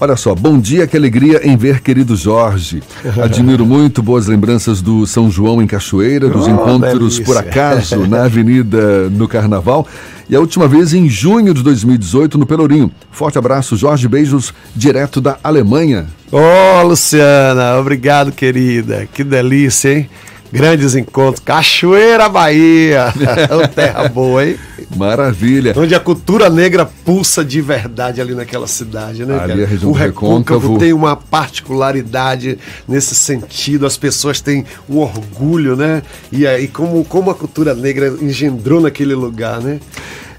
Olha 0.00 0.14
só, 0.14 0.33
bom 0.33 0.61
dia, 0.61 0.87
que 0.87 0.97
alegria 0.97 1.40
em 1.45 1.57
ver 1.57 1.81
querido 1.81 2.14
Jorge. 2.14 2.83
Admiro 3.21 3.67
muito 3.67 4.00
boas 4.00 4.28
lembranças 4.28 4.81
do 4.81 5.05
São 5.09 5.28
João 5.28 5.61
em 5.61 5.67
Cachoeira, 5.67 6.28
dos 6.28 6.47
Oh, 6.47 6.50
encontros 6.50 6.93
delícia. 7.17 7.25
por 7.25 7.37
acaso 7.37 8.07
na 8.07 8.25
Avenida 8.25 9.11
no 9.11 9.26
Carnaval 9.26 9.85
e 10.31 10.37
a 10.37 10.40
última 10.40 10.69
vez 10.69 10.95
em 10.95 11.09
junho 11.09 11.52
de 11.52 11.64
2018 11.64 12.38
no 12.38 12.47
Pelourinho. 12.47 12.93
Forte 13.11 13.38
abraço, 13.38 13.76
Jorge, 13.76 14.07
beijos 14.07 14.55
direto 14.75 15.21
da 15.21 15.37
Alemanha. 15.43 16.07
Ô, 16.31 16.83
Luciana, 16.87 17.76
obrigado, 17.81 18.31
querida. 18.31 19.09
Que 19.12 19.25
delícia, 19.25 19.90
hein? 19.99 20.09
Grandes 20.52 20.95
encontros. 20.95 21.43
Cachoeira, 21.45 22.28
Bahia. 22.28 23.12
Ô, 23.52 23.69
Terra 23.69 24.09
boa, 24.09 24.45
hein? 24.47 24.57
Maravilha. 24.97 25.75
Onde 25.76 25.95
a 25.95 26.00
cultura 26.00 26.49
negra 26.49 26.87
pulsa 26.87 27.45
de 27.45 27.61
verdade 27.61 28.21
ali 28.21 28.35
naquela 28.35 28.67
cidade, 28.67 29.26
né, 29.26 29.38
Ali 29.38 29.52
cara? 29.52 29.64
a 29.64 29.67
região 29.67 29.90
o 29.90 29.95
Recôncavo. 29.95 30.78
tem 30.78 30.93
uma 30.93 31.14
particularidade 31.14 32.59
nesse 32.87 33.14
sentido, 33.14 33.87
as 33.87 33.97
pessoas 33.97 34.40
têm 34.40 34.64
um 34.88 34.99
orgulho, 34.99 35.76
né? 35.76 36.02
E 36.33 36.47
aí, 36.47 36.67
como, 36.69 37.05
como 37.05 37.31
a 37.31 37.35
cultura 37.35 37.75
negra 37.75 38.17
engendrou 38.21 38.81
naquele 38.81 39.14
lugar, 39.14 39.61
né? 39.61 39.78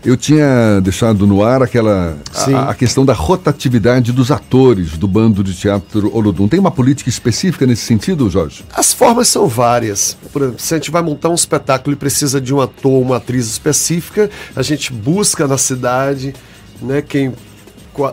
Eu 0.04 0.16
tinha 0.16 0.80
deixado 0.82 1.28
no 1.28 1.44
ar 1.44 1.62
aquela 1.62 2.18
a, 2.34 2.70
a 2.70 2.74
questão 2.74 3.06
da 3.06 3.14
rotatividade 3.14 4.14
dos 4.14 4.32
atores 4.32 4.98
do 4.98 5.08
bando 5.08 5.44
de 5.44 5.54
teatro 5.54 6.16
Olodum. 6.16 6.48
Tem 6.48 6.60
uma 6.60 6.72
política 6.72 7.10
específica 7.10 7.68
nesse 7.68 7.86
sentido, 7.86 8.30
Jorge? 8.30 8.64
As 8.74 8.94
formas 8.94 9.28
são 9.28 9.48
várias. 9.48 10.18
Por 10.32 10.42
exemplo, 10.42 10.60
se 10.60 10.74
a 10.74 10.78
gente 10.78 10.90
vai 10.90 11.02
montar 11.02 11.30
um 11.30 11.36
espetáculo 11.36 11.94
e 11.94 11.98
precisa 11.98 12.40
de 12.40 12.54
um 12.54 12.62
ator, 12.62 13.02
uma 13.02 13.18
atriz 13.18 13.48
específica, 13.48 14.30
a 14.56 14.62
gente 14.62 14.94
busca 14.94 15.48
na 15.48 15.58
cidade, 15.58 16.34
né, 16.82 17.02
quem, 17.02 17.34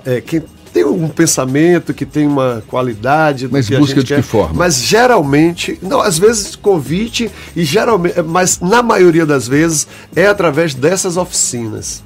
é, 0.04 0.20
quem 0.20 0.42
tem 0.76 0.84
um 0.84 1.08
pensamento, 1.08 1.94
que 1.94 2.04
tem 2.04 2.26
uma 2.26 2.62
qualidade. 2.68 3.48
Mas 3.50 3.66
que 3.66 3.76
busca 3.78 4.02
de 4.04 4.14
que 4.14 4.20
forma? 4.22 4.54
Mas 4.54 4.76
geralmente, 4.82 5.78
não, 5.80 6.00
às 6.02 6.18
vezes 6.18 6.54
convite 6.54 7.30
e 7.54 7.64
geralmente, 7.64 8.20
mas 8.22 8.60
na 8.60 8.82
maioria 8.82 9.24
das 9.24 9.48
vezes 9.48 9.86
é 10.14 10.26
através 10.26 10.74
dessas 10.74 11.16
oficinas 11.16 12.02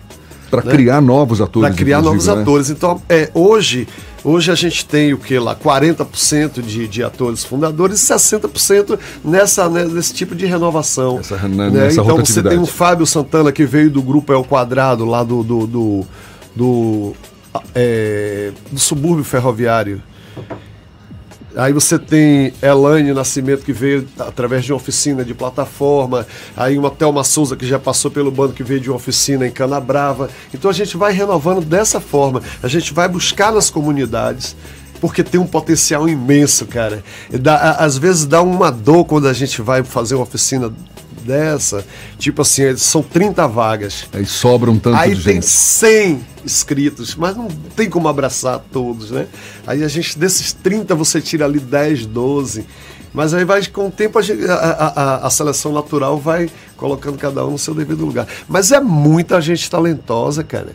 Para 0.51 0.63
Né? 0.65 0.71
criar 0.73 1.01
novos 1.01 1.41
atores. 1.41 1.69
para 1.69 1.77
criar 1.77 2.01
novos 2.01 2.27
né? 2.29 2.33
atores. 2.35 2.71
Então, 2.71 3.03
é, 3.09 3.29
hoje, 3.35 3.89
hoje 4.23 4.53
a 4.53 4.55
gente 4.55 4.85
tem 4.87 5.13
o 5.15 5.19
que 5.19 5.37
lá? 5.39 5.55
40% 5.57 6.63
de, 6.63 6.87
de 6.87 7.03
atores 7.03 7.45
fundadores 7.45 8.01
e 8.09 8.13
60% 8.15 8.99
nessa, 9.25 9.69
né, 9.69 9.85
nesse 9.85 10.15
tipo 10.15 10.35
de 10.35 10.47
renovação. 10.47 11.19
Essa- 11.19 11.37
na- 11.49 11.71
né? 11.71 11.71
nessa 11.71 12.01
Então 12.03 12.17
você 12.17 12.41
tem 12.43 12.59
o 12.59 12.67
Fábio 12.67 13.05
Santana 13.07 13.51
que 13.51 13.65
veio 13.65 13.91
do 13.91 14.01
grupo 14.03 14.33
El 14.33 14.45
Quadrado, 14.45 15.05
lá 15.05 15.23
do. 15.25 15.43
do, 15.43 15.67
do, 15.67 16.07
do, 16.55 17.13
é, 17.75 18.53
do 18.71 18.79
subúrbio 18.79 19.25
ferroviário. 19.25 20.03
Aí 21.57 21.73
você 21.73 21.99
tem 21.99 22.53
Elaine 22.63 23.13
Nascimento, 23.13 23.65
que 23.65 23.73
veio 23.73 24.07
através 24.19 24.65
de 24.65 24.73
uma 24.73 24.77
oficina 24.77 25.25
de 25.25 25.35
plataforma. 25.35 26.27
Aí 26.57 26.79
uma 26.79 26.91
Thelma 26.91 27.25
Souza, 27.25 27.57
que 27.57 27.67
já 27.67 27.79
passou 27.79 28.11
pelo 28.11 28.31
bando, 28.31 28.53
que 28.53 28.63
veio 28.63 28.81
de 28.81 28.89
uma 28.89 28.97
oficina 28.97 29.47
em 29.47 29.51
Canabrava. 29.51 30.31
Então 30.55 30.71
a 30.71 30.75
gente 30.75 30.97
vai 30.97 31.13
renovando 31.13 31.65
dessa 31.65 32.01
forma. 32.01 32.41
A 32.63 32.69
gente 32.69 32.95
vai 32.95 33.09
buscar 33.09 33.53
nas 33.53 33.69
comunidades. 33.69 34.55
Porque 35.01 35.25
tem 35.25 35.41
um 35.41 35.47
potencial 35.47 36.07
imenso, 36.09 36.67
cara. 36.67 37.03
Dá- 37.31 37.73
às 37.73 37.97
vezes 37.97 38.27
dá 38.27 38.43
uma 38.43 38.71
dor 38.71 39.07
quando 39.07 39.27
a 39.27 39.33
gente 39.33 39.63
vai 39.63 39.83
fazer 39.83 40.15
uma 40.15 40.25
oficina 40.25 40.71
dessa. 41.21 41.85
Tipo 42.19 42.43
assim, 42.43 42.77
são 42.77 43.03
30 43.03 43.47
vagas. 43.47 44.07
Aí 44.13 44.25
sobra 44.27 44.71
um 44.71 44.79
tanto 44.79 44.97
Aí 44.97 45.15
de 45.15 45.23
tem 45.25 45.35
gente. 45.35 45.47
100 45.47 46.27
inscritos, 46.45 47.15
mas 47.15 47.37
não 47.37 47.49
tem 47.77 47.89
como 47.89 48.09
abraçar 48.09 48.59
todos, 48.73 49.11
né? 49.11 49.27
Aí 49.67 49.85
a 49.85 49.89
gente, 49.89 50.19
desses 50.19 50.53
30, 50.53 50.95
você 50.95 51.21
tira 51.21 51.45
ali 51.45 51.59
10, 51.61 52.07
12. 52.07 52.65
Mas 53.13 53.35
aí 53.35 53.45
vai, 53.45 53.65
com 53.67 53.89
o 53.89 53.91
tempo, 53.91 54.19
a, 54.19 54.23
gente- 54.23 54.45
a- 54.49 54.55
a- 54.55 55.03
a- 55.03 55.27
a 55.27 55.31
seleção 55.31 55.73
natural 55.73 56.17
vai 56.19 56.49
colocando 56.77 57.19
cada 57.19 57.45
um 57.45 57.53
no 57.53 57.59
seu 57.59 57.75
devido 57.75 58.07
lugar. 58.07 58.27
Mas 58.49 58.71
é 58.73 58.81
muita 58.81 59.41
gente 59.41 59.69
talentosa, 59.71 60.45
cara. 60.45 60.69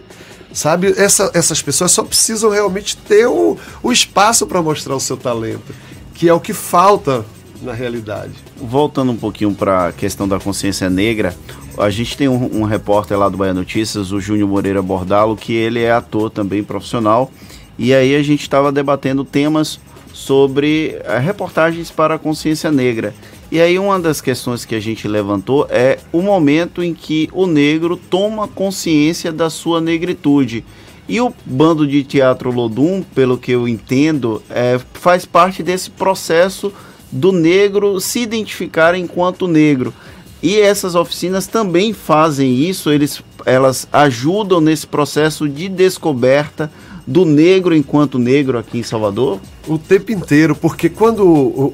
Sabe, 0.54 0.94
Essa- 0.98 1.32
essas 1.34 1.62
pessoas 1.62 1.92
só 1.92 2.04
precisam 2.04 2.50
realmente 2.50 2.96
ter 2.96 3.26
o, 3.28 3.58
o 3.84 3.92
espaço 3.92 4.46
para 4.48 4.62
mostrar 4.62 4.96
o 4.96 5.00
seu 5.00 5.18
talento, 5.18 5.74
que 6.14 6.30
é 6.30 6.34
o 6.34 6.40
que 6.40 6.54
falta 6.54 7.26
na 7.62 7.74
realidade. 7.74 8.34
Voltando 8.58 9.12
um 9.12 9.18
pouquinho 9.18 9.54
para 9.54 9.88
a 9.88 9.92
questão 9.92 10.28
da 10.28 10.40
consciência 10.40 10.90
negra, 10.90 11.36
a 11.78 11.90
gente 11.90 12.16
tem 12.16 12.28
um, 12.28 12.62
um 12.62 12.64
repórter 12.64 13.18
lá 13.18 13.30
do 13.30 13.38
Bahia 13.38 13.54
Notícias, 13.54 14.12
o 14.12 14.20
Júnior 14.20 14.50
Moreira 14.50 14.82
Bordalo, 14.82 15.36
que 15.36 15.54
ele 15.54 15.82
é 15.82 15.92
ator 15.92 16.30
também 16.30 16.64
profissional, 16.64 17.32
e 17.78 17.94
aí 17.94 18.16
a 18.16 18.24
gente 18.24 18.42
estava 18.42 18.72
debatendo 18.72 19.26
temas 19.26 19.80
sobre 20.14 20.98
eh, 21.04 21.20
reportagens 21.20 21.92
para 21.92 22.16
a 22.16 22.20
consciência 22.20 22.72
negra. 22.72 23.14
E 23.52 23.60
aí 23.60 23.78
uma 23.78 24.00
das 24.00 24.22
questões 24.22 24.64
que 24.64 24.74
a 24.74 24.80
gente 24.80 25.08
levantou 25.08 25.68
é 25.70 26.00
o 26.12 26.22
momento 26.22 26.82
em 26.82 26.94
que 26.94 27.30
o 27.34 27.46
negro 27.46 27.98
toma 27.98 28.48
consciência 28.48 29.32
da 29.32 29.50
sua 29.50 29.82
negritude. 29.82 30.64
E 31.08 31.22
o 31.22 31.32
bando 31.46 31.86
de 31.86 32.04
teatro 32.04 32.50
Lodum, 32.52 33.04
pelo 33.14 33.38
que 33.38 33.52
eu 33.52 33.68
entendo, 33.68 34.42
é, 34.50 34.80
faz 34.94 35.26
parte 35.26 35.62
desse 35.62 35.92
processo 35.92 36.74
do 37.12 37.32
negro 37.32 38.00
se 38.00 38.20
identificar 38.20 38.96
enquanto 38.96 39.48
negro. 39.48 39.94
E 40.42 40.60
essas 40.60 40.96
oficinas 40.96 41.48
também 41.48 41.94
fazem 41.94 42.54
isso, 42.54 42.92
eles, 42.92 43.22
elas 43.46 43.88
ajudam 43.92 44.62
nesse 44.62 44.86
processo 44.86 45.50
de 45.50 45.68
descoberta 45.68 46.72
do 47.08 47.26
negro 47.26 47.76
enquanto 47.76 48.20
negro 48.20 48.58
aqui 48.58 48.78
em 48.78 48.84
Salvador. 48.84 49.40
O 49.68 49.78
tempo 49.78 50.12
inteiro, 50.12 50.56
porque 50.56 50.90
quando 50.90 51.72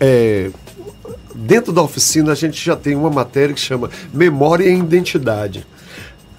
é, 0.00 0.50
dentro 1.34 1.72
da 1.72 1.82
oficina 1.82 2.32
a 2.32 2.34
gente 2.34 2.64
já 2.64 2.76
tem 2.76 2.94
uma 2.94 3.10
matéria 3.10 3.54
que 3.54 3.60
chama 3.60 3.90
Memória 4.12 4.68
e 4.68 4.78
Identidade. 4.78 5.66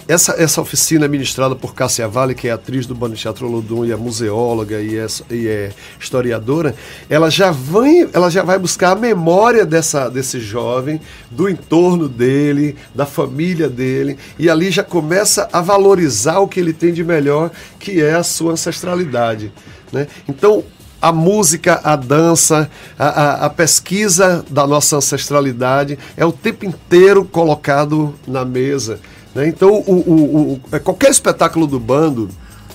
Essa, 0.08 0.34
essa 0.38 0.62
oficina 0.62 1.06
é 1.06 1.08
ministrada 1.08 1.56
por 1.56 1.74
Cássia 1.74 2.08
Vale, 2.08 2.36
que 2.36 2.48
é 2.48 2.52
atriz 2.52 2.86
do 2.86 2.94
Bando 2.94 3.16
Teatro 3.16 3.48
Lodum 3.48 3.84
e 3.84 3.92
é 3.92 3.96
museóloga 3.96 4.80
e 4.80 4.96
é, 5.00 5.08
e 5.32 5.48
é 5.48 5.72
historiadora, 6.00 6.76
ela 7.10 7.28
já, 7.32 7.50
vai, 7.50 8.08
ela 8.14 8.30
já 8.30 8.44
vai 8.44 8.60
buscar 8.60 8.92
a 8.92 8.96
memória 8.96 9.66
dessa, 9.66 10.08
desse 10.08 10.40
jovem, 10.40 11.02
do 11.32 11.50
entorno 11.50 12.08
dele, 12.08 12.76
da 12.94 13.08
família 13.08 13.68
dele, 13.68 14.16
e 14.38 14.48
ali 14.48 14.70
já 14.70 14.84
começa 14.84 15.50
a 15.52 15.60
valorizar 15.60 16.38
o 16.38 16.48
que 16.48 16.60
ele 16.60 16.72
tem 16.74 16.94
de 16.94 17.04
melhor, 17.04 17.50
que 17.80 18.00
é 18.00 18.14
a 18.14 18.22
sua 18.22 18.52
ancestralidade. 18.52 19.52
Né? 19.92 20.06
Então, 20.30 20.64
a 21.02 21.12
música, 21.12 21.82
a 21.84 21.96
dança, 21.96 22.70
a, 22.98 23.08
a- 23.08 23.46
a 23.46 23.50
pesquisa 23.50 24.46
da 24.52 24.68
nossa 24.68 24.98
ancestralidade 24.98 25.98
é 26.16 26.24
o 26.24 26.32
tempo 26.32 26.64
inteiro 26.64 27.26
colocado 27.26 28.14
na 28.28 28.46
mesa. 28.46 29.00
Né? 29.36 29.48
Então, 29.48 29.74
o, 29.86 29.94
o- 29.94 30.54
o- 30.74 30.80
qualquer 30.80 31.12
espetáculo 31.12 31.68
do 31.68 31.80
bando, 31.80 32.30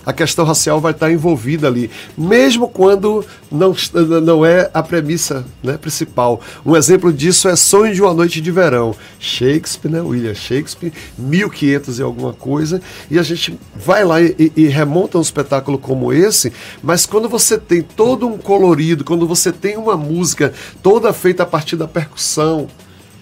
a 0.04 0.14
questão 0.14 0.46
racial 0.46 0.80
vai 0.80 0.92
estar 0.92 1.12
envolvida 1.12 1.66
ali, 1.68 1.90
mesmo 2.16 2.66
quando 2.68 3.22
não, 3.52 3.74
não 4.22 4.46
é 4.46 4.70
a 4.72 4.82
premissa 4.82 5.44
né, 5.62 5.76
principal. 5.76 6.40
Um 6.64 6.74
exemplo 6.74 7.12
disso 7.12 7.48
é 7.48 7.54
Sonho 7.54 7.94
de 7.94 8.00
uma 8.00 8.14
Noite 8.14 8.40
de 8.40 8.50
Verão. 8.50 8.94
Shakespeare, 9.18 9.90
né, 9.92 10.00
William 10.00 10.34
Shakespeare, 10.34 10.90
1500 11.18 11.98
e 11.98 12.02
alguma 12.02 12.32
coisa, 12.32 12.80
e 13.10 13.18
a 13.18 13.22
gente 13.22 13.58
vai 13.76 14.02
lá 14.02 14.22
e, 14.22 14.50
e 14.56 14.66
remonta 14.68 15.18
um 15.18 15.22
espetáculo 15.22 15.78
como 15.78 16.12
esse, 16.14 16.50
mas 16.82 17.04
quando 17.04 17.28
você 17.28 17.58
tem 17.58 17.82
todo 17.82 18.26
um 18.26 18.38
colorido, 18.38 19.04
quando 19.04 19.26
você 19.28 19.52
tem 19.52 19.76
uma 19.76 19.98
música 19.98 20.52
toda 20.82 21.12
feita 21.12 21.42
a 21.42 21.46
partir 21.46 21.76
da 21.76 21.86
percussão, 21.86 22.68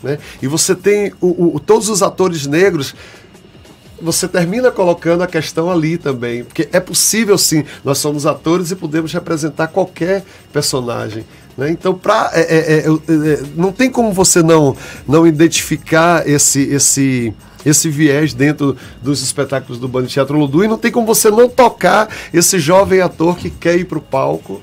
né, 0.00 0.16
e 0.40 0.47
você 0.47 0.76
tem 0.76 1.12
o- 1.21 1.57
o- 1.57 1.61
todos 1.61 1.88
os 1.88 2.02
atores 2.04 2.47
negros 2.47 2.95
você 4.00 4.28
termina 4.28 4.71
colocando 4.71 5.23
a 5.23 5.26
questão 5.26 5.71
ali 5.71 5.99
também. 5.99 6.45
Porque 6.45 6.69
é 6.73 6.81
possível 6.81 7.37
sim, 7.37 7.64
nós 7.85 7.99
somos 7.99 8.26
atores 8.26 8.71
e 8.71 8.76
podemos 8.76 9.12
representar 9.12 9.69
qualquer 9.69 10.25
personagem. 10.52 11.25
né? 11.57 11.71
Então, 11.71 11.95
pra, 11.95 12.31
é, 12.33 12.40
é, 12.40 12.78
é, 12.78 12.87
é, 12.87 13.43
não 13.57 13.73
tem 13.73 13.90
como 13.90 14.12
você 14.12 14.43
não, 14.43 14.76
não 15.07 15.26
identificar 15.26 16.28
esse, 16.28 16.62
esse, 16.62 17.35
esse 17.64 17.88
viés 17.88 18.33
dentro 18.35 18.76
dos 19.02 19.23
espetáculos 19.23 19.81
do 19.81 19.88
Bando 19.88 20.09
Teatro 20.09 20.38
Ludu 20.38 20.64
e 20.64 20.69
não 20.69 20.78
tem 20.78 20.90
como 20.90 21.07
você 21.07 21.31
não 21.31 21.49
tocar 21.49 22.09
esse 22.33 22.59
jovem 22.59 23.00
ator 23.00 23.37
que 23.37 23.50
quer 23.50 23.76
ir 23.76 23.85
para 23.85 23.99
o 23.99 24.02
palco. 24.02 24.61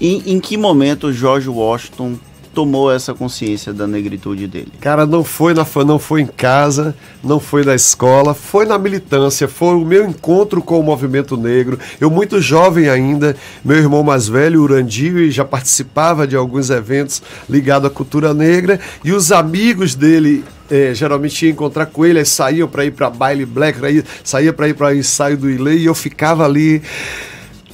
E 0.00 0.32
em 0.32 0.40
que 0.40 0.56
momento 0.56 1.12
George 1.12 1.48
Washington 1.48 2.18
tomou 2.54 2.92
essa 2.92 3.14
consciência 3.14 3.72
da 3.72 3.86
negritude 3.86 4.46
dele? 4.46 4.72
Cara, 4.80 5.06
não 5.06 5.24
foi 5.24 5.54
na 5.54 5.66
não 5.86 5.98
foi 5.98 6.20
em 6.20 6.26
casa, 6.26 6.94
não 7.22 7.40
foi 7.40 7.64
na 7.64 7.74
escola, 7.74 8.34
foi 8.34 8.66
na 8.66 8.78
militância, 8.78 9.48
foi 9.48 9.74
o 9.74 9.84
meu 9.84 10.06
encontro 10.06 10.62
com 10.62 10.78
o 10.78 10.82
movimento 10.82 11.36
negro. 11.36 11.78
Eu 12.00 12.10
muito 12.10 12.40
jovem 12.40 12.88
ainda, 12.88 13.34
meu 13.64 13.78
irmão 13.78 14.02
mais 14.02 14.28
velho, 14.28 14.62
Urandio, 14.62 15.30
já 15.30 15.44
participava 15.44 16.26
de 16.26 16.36
alguns 16.36 16.70
eventos 16.70 17.22
ligados 17.48 17.88
à 17.88 17.90
cultura 17.90 18.34
negra 18.34 18.78
e 19.04 19.12
os 19.12 19.32
amigos 19.32 19.94
dele 19.94 20.44
eh, 20.70 20.92
geralmente 20.94 21.44
ia 21.44 21.52
encontrar 21.52 21.86
com 21.86 22.04
ele, 22.04 22.18
aí 22.18 22.24
saíam 22.24 22.68
para 22.68 22.84
ir 22.84 22.92
para 22.92 23.10
baile 23.10 23.44
black, 23.44 23.84
aí 23.84 24.02
saía 24.24 24.52
para 24.52 24.68
ir 24.68 24.74
para 24.74 24.94
ensaio 24.94 25.36
do 25.36 25.50
Ilê 25.50 25.76
e 25.76 25.84
eu 25.86 25.94
ficava 25.94 26.44
ali 26.44 26.82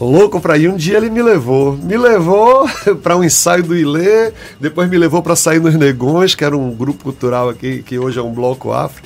louco 0.00 0.40
para 0.40 0.56
ir. 0.56 0.68
Um 0.68 0.76
dia 0.76 0.96
ele 0.96 1.10
me 1.10 1.22
levou. 1.22 1.76
Me 1.76 1.96
levou 1.96 2.68
para 3.02 3.16
um 3.16 3.24
ensaio 3.24 3.62
do 3.62 3.76
Ilê, 3.76 4.32
depois 4.60 4.88
me 4.88 4.98
levou 4.98 5.22
para 5.22 5.36
sair 5.36 5.60
nos 5.60 5.74
Negões, 5.74 6.34
que 6.34 6.44
era 6.44 6.56
um 6.56 6.70
grupo 6.72 7.04
cultural 7.04 7.48
aqui, 7.48 7.82
que 7.82 7.98
hoje 7.98 8.18
é 8.18 8.22
um 8.22 8.32
bloco 8.32 8.72
afro. 8.72 9.02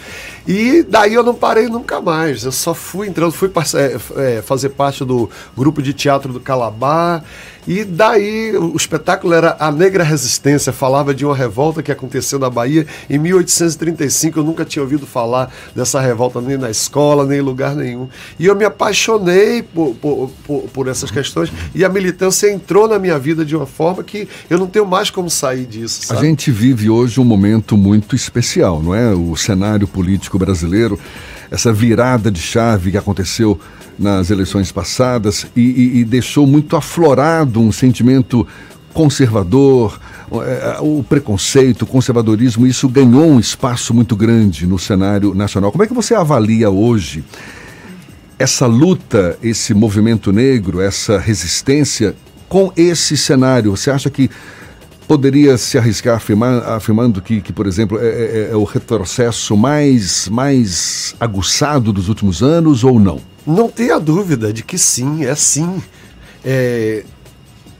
E 0.46 0.82
daí 0.82 1.14
eu 1.14 1.22
não 1.22 1.34
parei 1.34 1.68
nunca 1.68 2.00
mais. 2.00 2.44
Eu 2.44 2.52
só 2.52 2.74
fui 2.74 3.08
entrando, 3.08 3.32
fui 3.32 3.50
é, 3.74 4.36
é, 4.36 4.42
fazer 4.42 4.70
parte 4.70 5.04
do 5.04 5.30
grupo 5.56 5.80
de 5.80 5.92
teatro 5.92 6.32
do 6.32 6.40
Calabar. 6.40 7.24
E 7.66 7.84
daí 7.84 8.56
o 8.56 8.76
espetáculo 8.76 9.32
era 9.32 9.56
A 9.58 9.70
Negra 9.70 10.02
Resistência, 10.02 10.72
falava 10.72 11.14
de 11.14 11.24
uma 11.24 11.34
revolta 11.34 11.82
que 11.82 11.92
aconteceu 11.92 12.38
na 12.38 12.50
Bahia 12.50 12.86
em 13.08 13.18
1835. 13.18 14.40
Eu 14.40 14.44
nunca 14.44 14.64
tinha 14.64 14.82
ouvido 14.82 15.06
falar 15.06 15.52
dessa 15.74 16.00
revolta 16.00 16.40
nem 16.40 16.56
na 16.56 16.70
escola, 16.70 17.24
nem 17.24 17.38
em 17.38 17.42
lugar 17.42 17.76
nenhum. 17.76 18.08
E 18.38 18.46
eu 18.46 18.56
me 18.56 18.64
apaixonei 18.64 19.62
por, 19.62 19.94
por, 19.94 20.30
por, 20.44 20.62
por 20.72 20.88
essas 20.88 21.10
questões 21.10 21.52
e 21.74 21.84
a 21.84 21.88
militância 21.88 22.50
entrou 22.50 22.88
na 22.88 22.98
minha 22.98 23.18
vida 23.18 23.44
de 23.44 23.54
uma 23.54 23.66
forma 23.66 24.02
que 24.02 24.28
eu 24.50 24.58
não 24.58 24.66
tenho 24.66 24.86
mais 24.86 25.10
como 25.10 25.30
sair 25.30 25.66
disso. 25.66 26.06
Sabe? 26.06 26.20
A 26.20 26.24
gente 26.24 26.50
vive 26.50 26.90
hoje 26.90 27.20
um 27.20 27.24
momento 27.24 27.76
muito 27.76 28.16
especial, 28.16 28.82
não 28.82 28.94
é? 28.94 29.12
O 29.14 29.36
cenário 29.36 29.86
político 29.86 30.38
brasileiro, 30.38 30.98
essa 31.52 31.70
virada 31.70 32.30
de 32.30 32.40
chave 32.40 32.90
que 32.90 32.96
aconteceu 32.96 33.60
nas 33.98 34.30
eleições 34.30 34.72
passadas 34.72 35.46
e, 35.54 35.60
e, 35.60 35.98
e 35.98 36.04
deixou 36.04 36.46
muito 36.46 36.76
aflorado 36.76 37.60
um 37.60 37.70
sentimento 37.70 38.46
conservador, 38.94 40.00
é, 40.32 40.78
o 40.80 41.04
preconceito, 41.06 41.82
o 41.82 41.86
conservadorismo, 41.86 42.66
isso 42.66 42.88
ganhou 42.88 43.26
um 43.26 43.38
espaço 43.38 43.92
muito 43.92 44.16
grande 44.16 44.66
no 44.66 44.78
cenário 44.78 45.34
nacional. 45.34 45.70
Como 45.70 45.84
é 45.84 45.86
que 45.86 45.92
você 45.92 46.14
avalia 46.14 46.70
hoje 46.70 47.22
essa 48.38 48.64
luta, 48.64 49.38
esse 49.42 49.74
movimento 49.74 50.32
negro, 50.32 50.80
essa 50.80 51.18
resistência 51.18 52.16
com 52.48 52.72
esse 52.74 53.14
cenário? 53.14 53.76
Você 53.76 53.90
acha 53.90 54.08
que 54.08 54.30
poderia 55.12 55.58
se 55.58 55.76
arriscar 55.76 56.16
afirmar, 56.16 56.62
afirmando 56.70 57.20
que, 57.20 57.42
que, 57.42 57.52
por 57.52 57.66
exemplo, 57.66 57.98
é, 58.00 58.06
é, 58.06 58.48
é 58.50 58.56
o 58.56 58.64
retrocesso 58.64 59.54
mais, 59.54 60.26
mais 60.26 61.14
aguçado 61.20 61.92
dos 61.92 62.08
últimos 62.08 62.42
anos 62.42 62.82
ou 62.82 62.98
não? 62.98 63.20
Não 63.46 63.68
tenha 63.68 64.00
dúvida 64.00 64.50
de 64.54 64.62
que 64.62 64.78
sim, 64.78 65.26
é 65.26 65.34
sim. 65.34 65.82
É, 66.42 67.04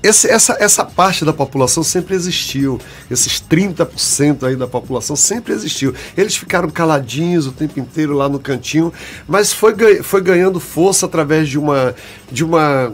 esse, 0.03 0.29
essa, 0.29 0.59
essa 0.61 0.85
parte 0.85 1.25
da 1.25 1.33
população 1.33 1.83
sempre 1.83 2.15
existiu. 2.15 2.79
Esses 3.11 3.43
30% 3.43 4.43
aí 4.43 4.55
da 4.55 4.67
população 4.67 5.17
sempre 5.17 5.55
existiu. 5.55 5.95
Eles 6.15 6.37
ficaram 6.37 6.69
caladinhos 6.69 7.47
o 7.47 7.53
tempo 7.53 7.81
inteiro 7.81 8.13
lá 8.13 8.29
no 8.29 8.39
cantinho, 8.39 8.93
mas 9.27 9.55
foi, 9.55 10.03
foi 10.03 10.21
ganhando 10.21 10.61
força 10.61 11.07
através 11.07 11.49
de 11.49 11.59
uma. 11.59 11.95
De 12.31 12.45
uma 12.45 12.93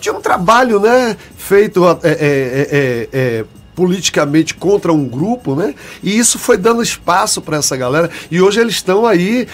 de 0.00 0.10
um 0.10 0.20
trabalho 0.20 0.80
né, 0.80 1.16
feito 1.36 1.84
é, 1.86 1.98
é, 2.04 2.08
é, 2.12 3.08
é 3.12 3.44
politicamente 3.78 4.54
contra 4.54 4.92
um 4.92 5.04
grupo, 5.04 5.54
né? 5.54 5.72
E 6.02 6.18
isso 6.18 6.36
foi 6.36 6.56
dando 6.56 6.82
espaço 6.82 7.40
para 7.40 7.58
essa 7.58 7.76
galera. 7.76 8.10
E 8.28 8.40
hoje 8.40 8.58
eles 8.58 8.74
estão 8.74 9.06
aí 9.06 9.46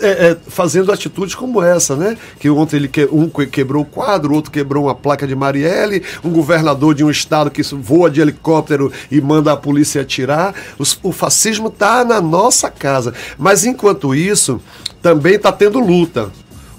é, 0.00 0.06
é, 0.06 0.36
fazendo 0.46 0.92
atitudes 0.92 1.34
como 1.34 1.60
essa, 1.60 1.96
né? 1.96 2.16
Que 2.38 2.48
ontem 2.48 2.76
ele 2.76 2.86
que, 2.86 3.08
um 3.10 3.28
quebrou 3.28 3.82
o 3.82 3.84
quadro, 3.84 4.34
outro 4.34 4.52
quebrou 4.52 4.84
uma 4.84 4.94
placa 4.94 5.26
de 5.26 5.34
Marielle, 5.34 6.04
um 6.22 6.30
governador 6.30 6.94
de 6.94 7.02
um 7.02 7.10
estado 7.10 7.50
que 7.50 7.60
voa 7.74 8.08
de 8.08 8.20
helicóptero 8.20 8.92
e 9.10 9.20
manda 9.20 9.50
a 9.50 9.56
polícia 9.56 10.00
atirar. 10.00 10.54
O 11.02 11.10
fascismo 11.10 11.66
está 11.66 12.04
na 12.04 12.20
nossa 12.20 12.70
casa. 12.70 13.12
Mas 13.36 13.64
enquanto 13.64 14.14
isso, 14.14 14.60
também 15.02 15.34
está 15.34 15.50
tendo 15.50 15.80
luta 15.80 16.30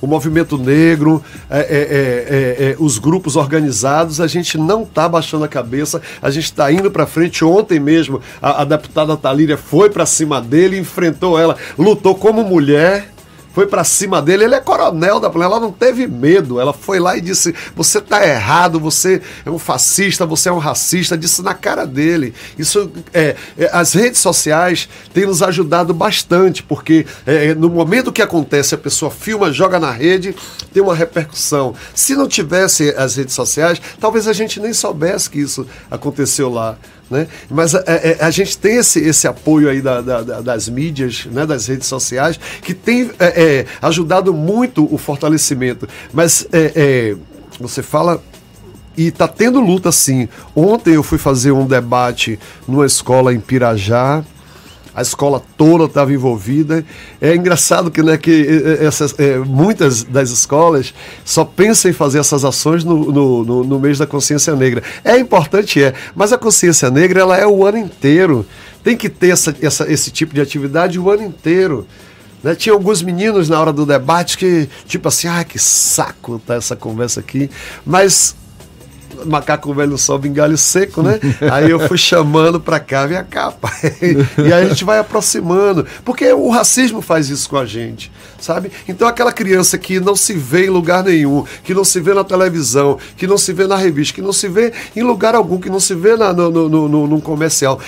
o 0.03 0.07
movimento 0.07 0.57
negro, 0.57 1.24
é, 1.50 1.60
é, 1.60 1.62
é, 1.62 2.72
é, 2.72 2.75
os 2.77 3.00
grupos 3.00 3.38
organizados, 3.38 4.19
a 4.19 4.27
gente 4.27 4.57
não 4.57 4.83
está 4.83 5.07
baixando 5.07 5.45
a 5.45 5.48
cabeça, 5.48 6.01
a 6.22 6.29
gente 6.29 6.43
está 6.43 6.69
indo 6.69 6.91
para 6.91 7.05
frente. 7.05 7.45
Ontem 7.45 7.79
mesmo, 7.79 8.19
a, 8.41 8.63
a 8.63 8.65
deputada 8.65 9.15
Talíria 9.15 9.55
foi 9.55 9.89
para 9.89 10.05
cima 10.05 10.41
dele, 10.41 10.77
enfrentou 10.77 11.39
ela, 11.39 11.55
lutou 11.79 12.15
como 12.15 12.43
mulher 12.43 13.12
foi 13.53 13.67
para 13.67 13.83
cima 13.83 14.22
dele. 14.22 14.45
Ele 14.45 14.55
é 14.55 14.60
coronel 14.60 15.19
da 15.19 15.29
polícia. 15.29 15.51
Ela 15.51 15.60
não 15.60 15.72
teve 15.72 16.07
medo. 16.07 16.59
Ela 16.59 16.74
foi 16.74 17.00
lá 17.00 17.16
e 17.16 17.22
disse: 17.22 17.53
Você 17.75 18.01
tá 18.01 18.25
errado, 18.27 18.79
você 18.79 19.22
é 19.46 19.50
um 19.50 19.59
fascista, 19.59 20.25
você 20.25 20.50
é 20.50 20.51
um 20.51 20.57
racista. 20.57 21.18
Disse 21.18 21.42
na 21.42 21.53
cara 21.53 21.85
dele. 21.85 22.33
Isso 22.57 22.92
é, 23.13 23.35
é 23.57 23.70
as 23.72 23.94
redes 23.94 24.20
sociais 24.20 24.89
têm 25.13 25.25
nos 25.25 25.44
ajudado 25.44 25.94
bastante, 25.94 26.63
porque 26.63 27.05
é, 27.25 27.53
no 27.53 27.70
momento 27.70 28.11
que 28.11 28.22
acontece, 28.22 28.74
a 28.74 28.77
pessoa 28.77 29.11
filma, 29.11 29.51
joga 29.51 29.79
na 29.79 29.92
rede, 29.92 30.35
tem 30.74 30.81
uma 30.81 30.96
repercussão. 30.96 31.75
Se 31.94 32.16
não 32.16 32.27
tivesse 32.27 32.89
as 32.98 33.16
redes 33.16 33.35
sociais, 33.35 33.79
talvez 34.00 34.27
a 34.27 34.33
gente 34.33 34.59
nem 34.59 34.74
soubesse 34.74 35.29
que 35.29 35.39
isso 35.39 35.68
aconteceu 35.92 36.50
lá. 36.50 36.77
Né? 37.09 37.27
Mas 37.50 37.75
a, 37.75 37.79
a, 37.79 37.83
é, 37.87 38.18
é, 38.20 38.25
a, 38.25 38.31
gente 38.31 38.57
tem 38.57 38.77
esse, 38.77 39.00
esse 39.00 39.27
apoio 39.27 39.70
aí 39.70 39.81
da, 39.81 40.01
da, 40.01 40.42
das 40.42 40.70
mídias, 40.70 41.25
né, 41.25 41.46
das 41.46 41.68
redes 41.68 41.87
sociais, 41.87 42.39
que 42.61 42.74
tem 42.74 43.11
é, 43.20 43.44
é, 43.44 43.66
ajudado 43.81 44.33
muito 44.33 44.87
o 44.94 44.98
fortalecimento. 44.98 45.87
Mas 46.11 46.48
é, 46.51 46.72
é 46.75 47.16
você 47.59 47.83
fala 47.83 48.22
e 48.98 49.07
está 49.07 49.27
tendo 49.27 49.59
luta 49.59 49.92
sim. 49.92 50.27
Ontem 50.55 50.96
eu 50.96 51.03
fui 51.03 51.18
fazer 51.18 51.51
um 51.51 51.66
debate 51.66 52.39
numa 52.68 52.85
escola 52.85 53.33
em 53.33 53.39
Pirajá, 53.39 54.24
a 54.96 55.01
escola 55.01 55.42
toda 55.58 55.86
estava 55.86 56.14
envolvida. 56.14 56.86
É 57.20 57.36
engraçado 57.36 57.90
que, 57.90 58.01
né, 58.03 58.18
que 58.18 58.32
é, 58.32 58.84
é, 58.84 58.86
essas, 58.86 59.18
é, 59.18 59.38
muitas 59.40 60.03
das 60.03 60.29
escolas 60.29 60.94
só 61.25 61.44
pensam 61.44 61.90
em 61.90 61.94
fazer 61.94 62.20
essas 62.20 62.46
ações 62.46 62.84
no, 62.84 63.12
no, 63.12 63.44
no, 63.44 63.64
no, 63.64 63.79
mês 63.79 63.98
da 63.98 64.06
consciência 64.06 64.56
negra. 64.56 64.84
É 65.03 65.18
importante, 65.18 65.82
é, 65.84 65.94
mas 66.16 66.32
a 66.32 66.38
consciência 66.38 66.90
negra 66.92 67.22
ela 67.22 67.38
é 67.38 67.48
o 67.48 67.66
ano 67.66 67.79
inteiro. 67.79 68.46
Tem 68.84 68.96
que 68.96 69.10
ter 69.10 69.29
essa, 69.29 69.56
essa, 69.62 69.92
esse 69.92 70.12
tipo 70.12 70.34
de 70.34 70.42
atividade 70.42 71.00
o 71.00 71.10
ano 71.10 71.24
inteiro. 71.24 71.88
Né? 72.44 72.53
Tinha 72.53 72.74
alguns 72.74 73.01
meninos 73.01 73.50
na 73.50 73.60
hora 73.60 73.72
do 73.72 73.86
debate 73.86 74.38
que, 74.38 74.70
tipo 74.86 75.08
assim, 75.08 75.27
ah, 75.27 75.44
que 75.44 75.58
saco 75.58 76.40
tá 76.46 76.56
essa 76.56 76.75
conversa 76.75 77.22
aqui. 77.22 77.50
Mas 77.86 78.36
macaco 79.26 79.74
velho 79.74 79.98
sobe 79.98 80.28
em 80.28 80.34
galho 80.34 80.58
seco, 80.58 81.02
né? 81.02 81.20
Aí 81.52 81.70
eu 81.70 81.80
fui 81.88 81.98
chamando 81.98 82.60
pra 82.60 82.80
cá, 82.80 83.06
vem 83.06 83.24
cá, 83.24 83.52
pai. 83.52 83.72
E 84.38 84.54
aí 84.54 84.66
a 84.66 84.70
gente 84.70 84.84
vai 84.84 85.00
aproximando. 85.00 85.86
Porque 86.04 86.32
o 86.32 86.50
racismo 86.50 87.02
faz 87.02 87.30
isso 87.30 87.50
com 87.50 87.58
a 87.58 87.66
gente, 87.66 88.12
sabe? 88.40 88.72
Então 88.88 89.08
aquela 89.08 89.32
criança 89.32 89.78
que 89.78 90.00
não 90.00 90.16
se 90.16 90.34
vê 90.34 90.66
em 90.66 90.70
lugar 90.70 91.04
nenhum, 91.04 91.46
que 91.64 91.74
não 91.74 91.84
se 91.84 92.00
vê 92.00 92.14
na 92.14 92.24
televisão, 92.24 92.98
que 93.18 93.28
não 93.28 93.38
se 93.38 93.54
vê 93.54 93.68
na 93.68 93.76
revista, 93.76 94.16
que 94.16 94.22
não 94.22 94.34
se 94.34 94.48
vê 94.48 94.74
em 94.96 95.04
lugar 95.04 95.36
algum, 95.36 95.60
que 95.60 95.70
não 95.70 95.80
se 95.80 95.96
vê 95.96 96.16
na, 96.16 96.34
no, 96.34 96.52
no, 96.52 96.90
no, 96.90 97.08
no 97.08 97.22
comercial. 97.22 97.80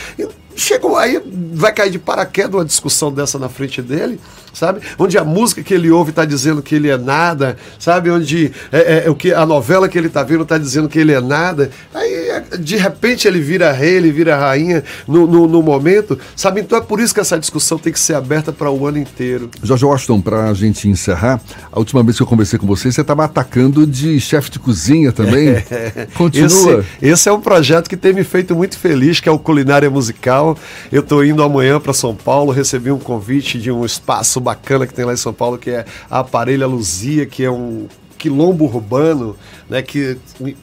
Chegou 0.56 0.96
aí, 0.96 1.22
vai 1.54 1.74
cair 1.74 1.92
de 1.92 2.00
paraquedas 2.00 2.54
uma 2.54 2.66
discussão 2.66 3.12
dessa 3.12 3.38
na 3.38 3.50
frente 3.50 3.82
dele 3.82 4.20
sabe? 4.56 4.80
Onde 4.98 5.18
a 5.18 5.24
música 5.24 5.62
que 5.62 5.74
ele 5.74 5.92
ouve 5.92 6.10
está 6.10 6.26
dizendo 6.26 6.62
que 6.62 6.76
ele 6.76 6.90
é 6.90 6.98
nada, 6.98 7.58
sabe? 7.78 8.10
Onde 8.10 8.52
é, 8.72 8.80
é, 8.80 9.04
é 9.06 9.10
o 9.10 9.16
que 9.16 9.34
a 9.34 9.46
novela 9.46 9.88
que 9.88 9.98
ele 9.98 10.08
está 10.08 10.24
vendo 10.24 10.44
está 10.44 10.58
dizendo 10.58 10.88
que 10.88 10.98
ele 10.98 11.12
é 11.12 11.22
nada. 11.22 11.70
Aí, 11.94 12.42
de 12.60 12.78
repente, 12.78 13.28
ele 13.28 13.40
vira 13.40 13.72
rei, 13.72 13.96
ele 13.96 14.12
vira 14.12 14.38
rainha 14.38 14.84
no, 15.08 15.28
no, 15.28 15.48
no 15.48 15.62
momento, 15.62 16.18
sabe? 16.36 16.62
Então 16.62 16.78
é 16.78 16.82
por 16.82 17.00
isso 17.00 17.14
que 17.14 17.20
essa 17.20 17.38
discussão 17.38 17.78
tem 17.78 17.92
que 17.92 18.00
ser 18.00 18.16
aberta 18.16 18.52
para 18.52 18.72
o 18.72 18.88
ano 18.88 18.98
inteiro. 18.98 19.50
Jorge 19.62 19.86
Washington, 19.86 20.22
para 20.22 20.50
a 20.50 20.54
gente 20.54 20.88
encerrar, 20.88 21.42
a 21.72 21.78
última 21.78 22.02
vez 22.02 22.18
que 22.18 22.24
eu 22.24 22.28
conversei 22.28 22.58
com 22.58 22.66
você, 22.66 22.92
você 22.92 23.02
estava 23.02 23.26
atacando 23.26 23.86
de 23.86 24.20
chefe 24.20 24.50
de 24.50 24.60
cozinha 24.60 25.12
também. 25.12 25.36
É. 25.76 26.08
Continua. 26.14 26.86
Esse, 27.02 27.06
esse, 27.12 27.30
é 27.30 27.32
um 27.32 27.42
projeto 27.42 27.90
que 27.90 27.98
tem 27.98 28.14
me 28.14 28.24
feito 28.24 28.56
muito 28.56 28.78
feliz, 28.78 29.20
que 29.20 29.28
é 29.28 29.32
o 29.32 29.38
Culinária 29.38 29.90
Musical. 29.90 30.58
Eu 30.92 31.02
estou 31.02 31.26
indo 31.26 31.44
amanhã 31.44 31.80
para 31.80 31.92
São 31.92 32.16
Paulo, 32.16 32.52
recebi 32.52 32.92
um 32.92 33.00
convite 33.00 33.60
de 33.60 33.72
um 33.72 33.84
espaço 33.84 34.40
bacana 34.46 34.86
que 34.86 34.94
tem 34.94 35.04
lá 35.04 35.14
em 35.14 35.18
São 35.18 35.34
Paulo, 35.34 35.58
que 35.58 35.72
é 35.72 35.86
a 36.10 36.20
Aparelha 36.20 36.68
Luzia, 36.68 37.26
que 37.26 37.44
é 37.44 37.52
um 37.52 37.88
quilombo 38.18 38.66
urbano, 38.66 39.36
né, 39.70 39.82
que 39.82 40.18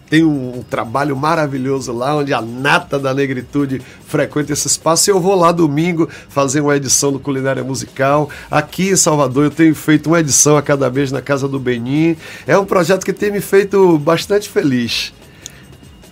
tem 0.09 0.25
um, 0.25 0.65
trabalho 0.69 1.17
maravilhoso 1.17 1.93
lá, 1.93 2.17
onde 2.17 2.33
a 2.33 2.41
nata 2.41 2.99
da 2.99 3.13
negritude 3.13 3.81
frequenta 4.07 4.53
esse 4.53 4.67
espaço. 4.67 5.09
E 5.09 5.13
eu 5.13 5.21
vou 5.21 5.35
lá 5.37 5.53
domingo 5.53 6.09
fazer 6.29 6.61
uma 6.61 6.77
edição 6.77 7.13
do 7.13 7.21
Culinária 7.21 7.63
Musical. 7.63 8.29
Aqui 8.51 8.91
em 8.91 8.97
Salvador 8.97 9.45
eu 9.45 9.51
tenho 9.51 9.75
feito 9.75 10.09
uma 10.09 10.21
edição 10.21 10.57
a 10.57 10.63
cada 10.63 10.89
vez 10.89 11.13
na 11.13 11.21
Casa 11.21 11.47
do 11.47 11.61
Benin. 11.61 12.17
É 12.47 12.59
um 12.59 12.65
projeto 12.65 13.05
que 13.05 13.13
tem 13.13 13.31
me 13.31 13.41
feito 13.41 13.99
bastante 13.99 14.49
feliz. 14.49 15.13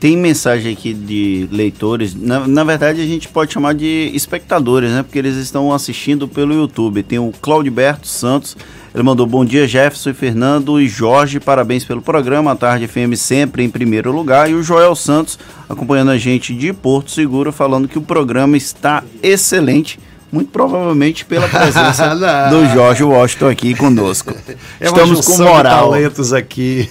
Tem 0.01 0.17
mensagem 0.17 0.73
aqui 0.73 0.95
de 0.95 1.47
leitores, 1.53 2.15
na, 2.15 2.49
na 2.49 2.65
verdade 2.65 3.03
a 3.03 3.07
gente 3.07 3.29
pode 3.29 3.53
chamar 3.53 3.75
de 3.75 4.11
espectadores, 4.15 4.91
né? 4.91 5.03
Porque 5.03 5.19
eles 5.19 5.37
estão 5.37 5.75
assistindo 5.75 6.27
pelo 6.27 6.55
YouTube. 6.55 7.03
Tem 7.03 7.19
o 7.19 7.31
Claudiberto 7.43 8.09
Santos, 8.09 8.57
ele 8.95 9.03
mandou 9.03 9.27
bom 9.27 9.45
dia 9.45 9.69
Jefferson 9.69 10.15
Fernando 10.15 10.81
e 10.81 10.89
Jorge, 10.89 11.39
parabéns 11.39 11.85
pelo 11.85 12.01
programa, 12.01 12.53
a 12.53 12.57
Tarde 12.57 12.89
FM 12.89 13.15
sempre 13.15 13.63
em 13.63 13.69
primeiro 13.69 14.11
lugar. 14.11 14.51
E 14.51 14.55
o 14.55 14.63
Joel 14.63 14.97
Santos 14.97 15.39
acompanhando 15.69 16.13
a 16.13 16.17
gente 16.17 16.55
de 16.55 16.73
Porto 16.73 17.11
Seguro, 17.11 17.53
falando 17.53 17.87
que 17.87 17.99
o 17.99 18.03
programa 18.03 18.57
está 18.57 19.05
excelente 19.23 19.99
muito 20.33 20.51
provavelmente 20.51 21.25
pela 21.25 21.49
presença 21.49 22.15
do 22.51 22.67
Jorge 22.73 23.03
Washington 23.03 23.49
aqui 23.49 23.75
conosco. 23.75 24.35
É 24.81 24.87
Estamos 24.87 25.27
com 25.27 25.39
moral. 25.39 25.91
talentos 25.91 26.33
aqui. 26.33 26.89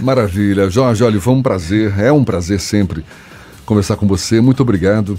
Maravilha. 0.00 0.68
Jorge, 0.68 1.04
olha, 1.04 1.20
foi 1.20 1.34
um 1.34 1.42
prazer, 1.42 1.98
é 1.98 2.10
um 2.10 2.24
prazer 2.24 2.60
sempre 2.60 3.04
conversar 3.64 3.96
com 3.96 4.06
você. 4.06 4.40
Muito 4.40 4.60
obrigado. 4.60 5.18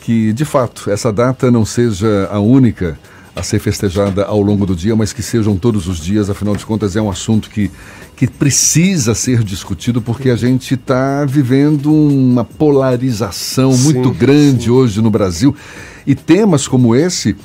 Que, 0.00 0.32
de 0.32 0.44
fato, 0.44 0.90
essa 0.90 1.10
data 1.10 1.50
não 1.50 1.64
seja 1.64 2.28
a 2.30 2.38
única 2.38 2.98
a 3.34 3.42
ser 3.42 3.58
festejada 3.58 4.24
ao 4.24 4.40
longo 4.40 4.64
do 4.64 4.76
dia, 4.76 4.94
mas 4.94 5.12
que 5.12 5.22
sejam 5.22 5.56
todos 5.56 5.88
os 5.88 5.98
dias, 5.98 6.30
afinal 6.30 6.54
de 6.54 6.64
contas 6.64 6.94
é 6.94 7.02
um 7.02 7.10
assunto 7.10 7.50
que, 7.50 7.70
que 8.14 8.28
precisa 8.28 9.14
ser 9.14 9.42
discutido 9.42 10.00
porque 10.00 10.30
a 10.30 10.36
gente 10.36 10.74
está 10.74 11.24
vivendo 11.24 11.92
uma 11.92 12.44
polarização 12.44 13.72
sim, 13.72 13.84
muito 13.84 14.12
grande 14.12 14.64
sim. 14.64 14.70
hoje 14.70 15.02
no 15.02 15.10
Brasil 15.10 15.54
e 16.06 16.14
temas 16.14 16.68
como 16.68 16.94
esse 16.94 17.36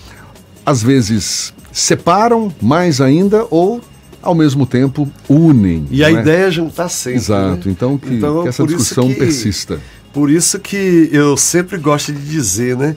às 0.66 0.84
vezes 0.84 1.54
separam 1.72 2.54
mais 2.62 3.02
ainda 3.02 3.46
ou 3.50 3.82
ao 4.22 4.36
mesmo 4.36 4.66
tempo 4.66 5.10
unem. 5.28 5.88
E 5.90 6.04
a 6.04 6.10
é? 6.10 6.14
ideia 6.14 6.48
é 6.48 6.52
juntar 6.52 6.90
sempre. 6.90 7.20
Exato, 7.20 7.68
né? 7.68 7.74
então, 7.74 7.98
que, 7.98 8.14
então 8.14 8.44
que 8.44 8.50
essa 8.50 8.66
discussão 8.66 9.08
que, 9.08 9.16
persista. 9.16 9.80
Por 10.14 10.30
isso 10.30 10.60
que 10.60 11.10
eu 11.12 11.38
sempre 11.38 11.78
gosto 11.78 12.12
de 12.12 12.22
dizer, 12.22 12.76
né? 12.76 12.96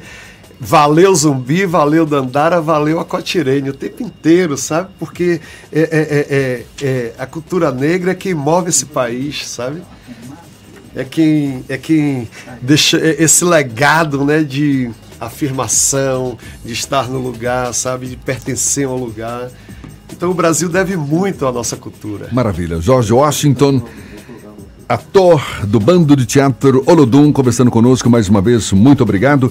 Valeu 0.65 1.13
Zumbi, 1.15 1.67
valeu 1.67 2.07
Dandara, 2.07 2.61
valeu 2.61 3.01
a 3.01 3.05
Cotirene 3.05 3.71
o 3.71 3.75
tempo 3.75 4.03
inteiro, 4.03 4.57
sabe? 4.57 4.91
Porque 4.99 5.41
é, 5.73 5.81
é, 5.81 5.87
é, 5.91 6.27
é, 6.31 6.87
é 6.87 7.15
a 7.19 7.27
cultura 7.27 7.73
negra 7.73 8.13
é 8.13 8.15
quem 8.15 8.33
move 8.33 8.69
esse 8.69 8.87
país, 8.87 9.49
sabe? 9.49 9.83
É 10.95 11.05
quem, 11.05 11.65
é 11.69 11.77
quem 11.77 12.29
deixa 12.61 12.97
é, 12.99 13.23
esse 13.23 13.45
legado 13.45 14.25
né, 14.25 14.45
de 14.45 14.91
afirmação, 15.27 16.39
de 16.65 16.73
estar 16.73 17.09
no 17.09 17.19
lugar, 17.19 17.73
sabe? 17.75 18.07
De 18.07 18.17
pertencer 18.17 18.87
ao 18.87 18.97
lugar. 18.97 19.51
Então 20.13 20.31
o 20.31 20.35
Brasil 20.35 20.69
deve 20.69 20.97
muito 20.97 21.47
à 21.47 21.53
nossa 21.53 21.77
cultura. 21.77 22.29
Maravilha. 22.33 22.81
Jorge 22.81 23.13
Washington 23.13 23.83
ator 24.93 25.43
do 25.67 25.81
bando 25.81 26.15
de 26.15 26.27
teatro 26.27 26.83
Olodum, 26.87 27.33
conversando 27.33 27.71
conosco 27.71 28.11
mais 28.11 28.29
uma 28.29 28.43
vez. 28.43 28.73
Muito 28.73 29.03
obrigado. 29.03 29.51